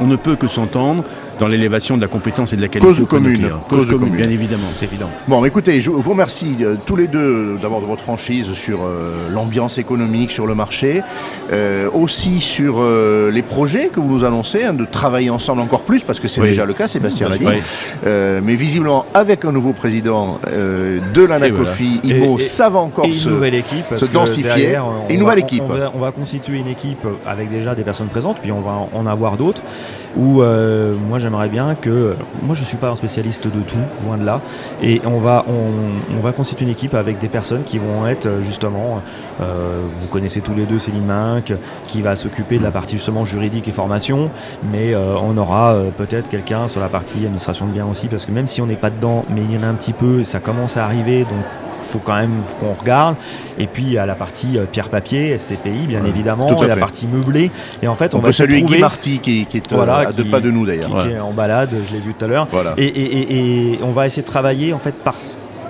on 0.00 0.06
ne 0.08 0.16
peut 0.16 0.34
que 0.34 0.48
s'entendre 0.48 1.04
dans 1.42 1.48
l'élévation 1.48 1.96
de 1.96 2.02
la 2.02 2.06
compétence 2.06 2.52
et 2.52 2.56
de 2.56 2.60
la 2.60 2.68
qualité. 2.68 2.86
Cause 2.86 3.04
commune. 3.08 3.50
Cause, 3.68 3.90
commune, 3.90 4.14
bien 4.14 4.30
évidemment, 4.30 4.68
c'est 4.74 4.84
évident. 4.84 5.10
Bon, 5.26 5.44
écoutez, 5.44 5.80
je 5.80 5.90
vous 5.90 6.08
remercie 6.08 6.54
euh, 6.60 6.76
tous 6.86 6.94
les 6.94 7.08
deux 7.08 7.58
d'abord 7.60 7.80
de 7.80 7.86
votre 7.86 8.02
franchise 8.02 8.52
sur 8.52 8.84
euh, 8.84 9.28
l'ambiance 9.28 9.76
économique 9.76 10.30
sur 10.30 10.46
le 10.46 10.54
marché, 10.54 11.02
euh, 11.52 11.90
aussi 11.90 12.38
sur 12.38 12.80
les 13.32 13.42
projets 13.42 13.88
que 13.88 13.98
vous 13.98 14.18
nous 14.18 14.24
annoncez, 14.24 14.62
hein, 14.62 14.72
de 14.72 14.84
travailler 14.84 15.30
ensemble 15.30 15.62
encore 15.62 15.80
plus, 15.80 16.04
parce 16.04 16.20
que 16.20 16.28
c'est 16.28 16.40
déjà 16.42 16.64
le 16.64 16.74
cas, 16.74 16.86
Sébastien 16.86 17.28
l'a 17.28 17.38
dit. 17.38 17.44
mais 18.04 18.54
visiblement, 18.54 19.04
avec 19.12 19.44
un 19.44 19.50
nouveau 19.50 19.72
président 19.72 20.38
de 20.46 21.22
l'ANACOFI, 21.24 22.02
IMO, 22.04 22.38
ça 22.38 22.68
va 22.68 22.78
encore 22.78 23.06
se, 23.06 23.42
équipe, 23.52 23.96
se 23.96 24.04
densifier. 24.04 24.78
et 25.08 25.14
une 25.14 25.20
nouvelle 25.20 25.40
équipe. 25.40 25.64
On 25.68 25.74
va, 25.74 25.92
on 25.96 25.98
va, 25.98 26.12
constituer 26.12 26.58
une 26.58 26.68
équipe 26.68 27.04
avec 27.26 27.50
déjà 27.50 27.74
des 27.74 27.82
personnes 27.82 28.08
présentes, 28.08 28.38
puis 28.40 28.52
on 28.52 28.60
va 28.60 28.86
en 28.92 29.06
avoir 29.06 29.36
d'autres, 29.36 29.62
où 30.16 30.42
moi 31.08 31.18
j'aimerais 31.18 31.48
bien 31.48 31.74
que, 31.74 32.14
moi 32.42 32.54
je 32.54 32.64
suis 32.64 32.76
pas 32.76 32.90
un 32.90 32.96
spécialiste 32.96 33.44
de 33.46 33.60
tout, 33.60 33.76
loin 34.04 34.16
de 34.16 34.24
là, 34.24 34.40
et 34.82 35.00
on 35.04 35.18
va, 35.18 35.44
on, 35.48 36.20
va 36.20 36.32
constituer 36.32 36.64
une 36.64 36.70
équipe 36.70 36.94
avec 36.94 37.18
des 37.18 37.28
personnes 37.28 37.64
qui 37.64 37.78
vont 37.78 38.06
être 38.06 38.28
justement, 38.42 39.02
vous 39.40 40.08
connaissez 40.10 40.40
tous 40.40 40.54
les 40.54 40.64
deux 40.64 40.78
Céline 40.78 41.06
Minck, 41.06 41.52
qui 41.86 42.02
va 42.02 42.16
s'occuper 42.16 42.58
de 42.58 42.62
la 42.62 42.70
partie 42.70 42.96
justement 42.96 43.24
juridique 43.24 43.68
et 43.68 43.72
formation, 43.72 44.30
mais 44.70 44.94
on 44.94 45.36
aura 45.36 45.76
peut-être 45.96 46.28
quelqu'un 46.28 46.68
sur 46.68 46.80
la 46.80 46.88
partie 46.88 47.18
administration 47.18 47.66
de 47.66 47.72
biens 47.72 47.86
aussi, 47.86 48.06
parce 48.06 48.26
que 48.26 48.32
même 48.32 48.46
si 48.46 48.60
on 48.60 48.66
n'est 48.66 48.76
pas 48.76 48.90
dedans, 48.90 49.24
mais 49.30 49.42
il 49.42 49.52
y 49.52 49.58
en 49.58 49.66
a 49.66 49.70
un 49.70 49.74
petit 49.74 49.92
peu, 49.92 50.24
ça 50.24 50.40
commence 50.40 50.76
à 50.76 50.84
arriver, 50.84 51.20
donc 51.20 51.44
faut 51.92 52.00
quand 52.00 52.16
même 52.16 52.42
qu'on 52.58 52.72
regarde. 52.72 53.16
Et 53.58 53.66
puis 53.66 53.98
à 53.98 54.06
la 54.06 54.14
partie 54.14 54.58
euh, 54.58 54.64
pierre-papier, 54.64 55.36
SCPI, 55.38 55.86
bien 55.86 56.04
évidemment, 56.04 56.62
et 56.62 56.66
la 56.66 56.76
partie 56.76 57.06
meublée. 57.06 57.50
Et 57.82 57.88
en 57.88 57.94
fait, 57.96 58.14
on, 58.14 58.20
va 58.20 58.32
saluer 58.32 58.62
Guy 58.62 58.78
Marty 58.78 59.18
qui, 59.18 59.40
est 59.40 59.72
euh, 59.72 60.12
de 60.12 60.22
pas 60.22 60.40
de 60.40 60.50
nous 60.50 60.66
d'ailleurs. 60.66 61.02
Qui, 61.02 61.10
est 61.10 61.20
en 61.20 61.32
balade, 61.32 61.70
je 61.88 61.94
l'ai 61.94 62.00
vu 62.00 62.14
tout 62.14 62.24
à 62.24 62.28
l'heure. 62.28 62.48
Et, 62.78 63.78
on 63.82 63.92
va 63.92 64.06
essayer 64.06 64.22
de 64.22 64.26
travailler 64.26 64.72
en 64.72 64.78
fait 64.78 64.92
par, 64.92 65.16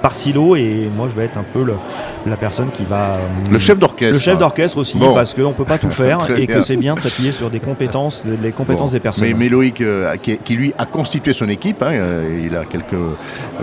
par 0.02 0.14
silo. 0.14 0.56
Et 0.56 0.88
moi, 0.94 1.08
je 1.10 1.18
vais 1.18 1.24
être 1.24 1.38
un 1.38 1.44
peu 1.44 1.62
le 1.62 1.74
la 2.26 2.36
personne 2.36 2.70
qui 2.72 2.84
va. 2.84 3.18
Le 3.50 3.58
chef 3.58 3.78
d'orchestre. 3.78 4.14
Le 4.14 4.20
chef 4.20 4.38
d'orchestre 4.38 4.78
aussi, 4.78 4.98
parce 4.98 5.34
qu'on 5.34 5.48
ne 5.48 5.52
peut 5.52 5.64
pas 5.64 5.78
tout 5.78 5.90
faire 6.02 6.18
et 6.36 6.46
que 6.46 6.60
c'est 6.60 6.76
bien 6.76 6.94
de 6.94 7.00
s'appuyer 7.00 7.32
sur 7.32 7.50
des 7.50 7.60
compétences, 7.60 8.24
les 8.42 8.52
compétences 8.52 8.92
des 8.92 9.00
personnes. 9.00 9.32
Mais, 9.36 9.48
Loïc, 9.48 9.80
euh, 9.80 10.16
qui, 10.16 10.54
lui 10.54 10.72
a 10.78 10.86
constitué 10.86 11.32
son 11.32 11.48
équipe, 11.48 11.82
hein, 11.82 11.92
euh, 11.92 12.46
il 12.46 12.56
a 12.56 12.64
quelques 12.64 12.96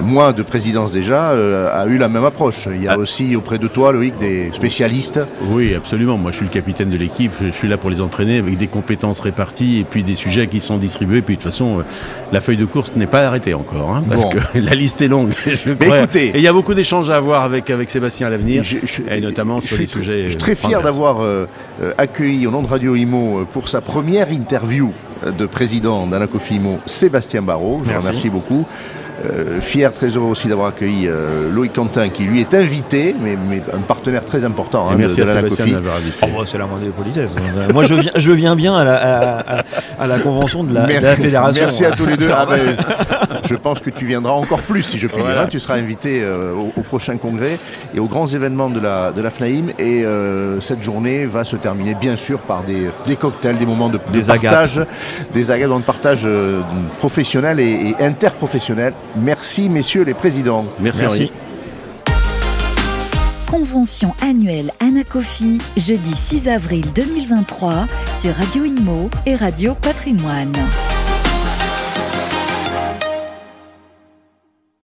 mois 0.01 0.34
de 0.34 0.43
présidence 0.43 0.91
déjà, 0.91 1.31
euh, 1.31 1.69
a 1.74 1.86
eu 1.88 1.98
la 1.98 2.10
même 2.10 2.25
approche. 2.25 2.67
Il 2.74 2.84
y 2.84 2.88
a 2.88 2.93
ah. 2.93 2.98
aussi 2.98 3.36
auprès 3.36 3.58
de 3.58 3.67
toi, 3.67 3.91
Loïc, 3.91 4.17
des 4.17 4.50
spécialistes. 4.53 5.19
Oui, 5.50 5.74
absolument. 5.75 6.17
Moi, 6.17 6.31
je 6.31 6.38
suis 6.38 6.46
le 6.46 6.51
capitaine 6.51 6.89
de 6.89 6.98
l'équipe. 6.98 7.31
Je 7.41 7.51
suis 7.51 7.67
là 7.67 7.77
pour 7.77 7.89
les 7.89 8.01
entraîner 8.01 8.39
avec 8.39 8.58
des 8.58 8.67
compétences 8.67 9.19
réparties 9.19 9.79
et 9.79 9.84
puis 9.84 10.03
des 10.03 10.15
sujets 10.15 10.48
qui 10.48 10.60
sont 10.60 10.77
distribués. 10.77 11.22
Puis 11.22 11.38
de 11.38 11.41
toute 11.41 11.51
façon, 11.51 11.84
la 12.31 12.41
feuille 12.41 12.58
de 12.58 12.65
course 12.65 12.96
n'est 12.96 13.08
pas 13.08 13.25
arrêtée 13.25 13.53
encore, 13.53 13.96
hein, 13.96 14.03
parce 14.08 14.25
que 14.25 14.38
la 14.55 14.74
liste 14.74 15.01
est 15.01 15.08
longue. 15.08 15.31
Je 15.46 15.72
et 16.33 16.38
il 16.38 16.41
y 16.41 16.48
a 16.48 16.53
beaucoup 16.53 16.74
d'échanges 16.74 17.09
à 17.09 17.17
avoir 17.17 17.43
avec, 17.43 17.69
avec 17.69 17.89
Sébastien 17.89 18.27
à 18.27 18.29
l'avenir. 18.29 18.63
Je, 18.63 18.77
et 19.09 19.21
notamment 19.21 19.62
sur 19.62 19.77
les 19.77 19.88
sujets. 19.88 20.24
Je 20.25 20.29
suis 20.29 20.38
très 20.38 20.55
fier 20.55 20.81
d'avoir 20.81 21.21
euh, 21.21 21.45
euh, 21.81 21.93
accueilli 21.98 22.45
au 22.48 22.51
nom 22.51 22.62
de 22.62 22.67
Radio 22.67 22.95
Imo 22.95 23.39
euh, 23.39 23.43
pour 23.45 23.67
sa 23.67 23.81
première 23.81 24.31
interview 24.31 24.93
de 25.25 25.45
président 25.45 26.07
d'Anacofi 26.07 26.55
Imo, 26.55 26.79
Sébastien 26.86 27.41
Barrault. 27.41 27.81
Je 27.83 27.93
remercie 27.93 28.29
beaucoup. 28.29 28.65
Euh, 29.25 29.59
fier, 29.59 29.91
très 29.91 30.07
heureux 30.07 30.29
aussi 30.29 30.47
d'avoir 30.47 30.69
accueilli 30.69 31.07
euh, 31.07 31.51
Loïc 31.51 31.73
Quentin, 31.73 32.09
qui 32.09 32.23
lui 32.23 32.39
est 32.39 32.53
invité, 32.53 33.15
mais, 33.19 33.38
un 33.73 33.79
partenaire 33.79 34.23
très 34.23 34.45
important 34.45 34.89
hein, 34.89 34.95
merci 34.97 35.17
de, 35.17 35.23
de 35.23 35.29
à 35.29 35.33
Sébastien 35.35 35.81
oh, 36.23 36.45
c'est 36.45 36.57
la 36.57 36.65
moindre 36.65 36.85
des 36.85 36.91
politesses. 36.91 37.31
Moi, 37.73 37.83
je 37.83 37.95
viens, 37.95 38.11
je 38.15 38.31
viens 38.31 38.55
bien 38.55 38.75
à 38.77 38.83
la, 38.83 39.63
à, 39.99 40.07
la 40.07 40.19
convention 40.19 40.63
de 40.63 40.73
la, 40.73 40.88
fédération. 41.15 41.63
Merci 41.63 41.85
à 41.85 41.91
tous 41.91 42.05
les 42.05 42.17
deux. 42.17 42.29
Ah, 42.33 42.45
ben, 42.49 42.77
je 43.43 43.55
pense 43.55 43.79
que 43.79 43.89
tu 43.89 44.05
viendras 44.05 44.33
encore 44.33 44.61
plus, 44.61 44.83
si 44.83 44.97
je 44.97 45.07
puis 45.07 45.21
dire. 45.21 45.41
Hein. 45.41 45.47
Tu 45.49 45.59
seras 45.59 45.75
invité 45.75 46.21
euh, 46.21 46.53
au, 46.53 46.81
prochain 46.81 47.17
congrès 47.17 47.59
et 47.93 47.99
aux 47.99 48.07
grands 48.07 48.27
événements 48.27 48.69
de 48.69 48.79
la, 48.79 49.11
de 49.11 49.21
la 49.21 49.29
FNAIM. 49.29 49.69
Et 49.79 50.05
cette 50.61 50.81
journée 50.81 51.25
va 51.25 51.43
se 51.43 51.55
terminer, 51.55 51.95
bien 51.95 52.15
sûr, 52.15 52.39
par 52.39 52.63
des, 52.63 52.89
des 53.05 53.15
cocktails, 53.15 53.57
des 53.57 53.65
moments 53.65 53.89
de, 53.89 53.99
des 54.13 54.23
partage, 54.23 54.81
des 55.33 55.51
agates, 55.51 55.69
de 55.69 55.81
partage 55.81 56.27
professionnel 56.99 57.59
et, 57.59 57.95
et 57.99 58.03
interprofessionnel. 58.03 58.93
Merci, 59.15 59.69
messieurs 59.69 60.03
les 60.03 60.13
présidents. 60.13 60.65
Merci. 60.79 61.31
Convention 63.49 64.13
annuelle 64.21 64.71
Anacofi, 64.79 65.59
jeudi 65.75 66.13
6 66.13 66.47
avril 66.47 66.85
2023 66.93 67.87
sur 68.19 68.35
Radio 68.35 68.63
Inmo 68.63 69.09
et 69.25 69.35
Radio 69.35 69.73
Patrimoine. 69.73 70.53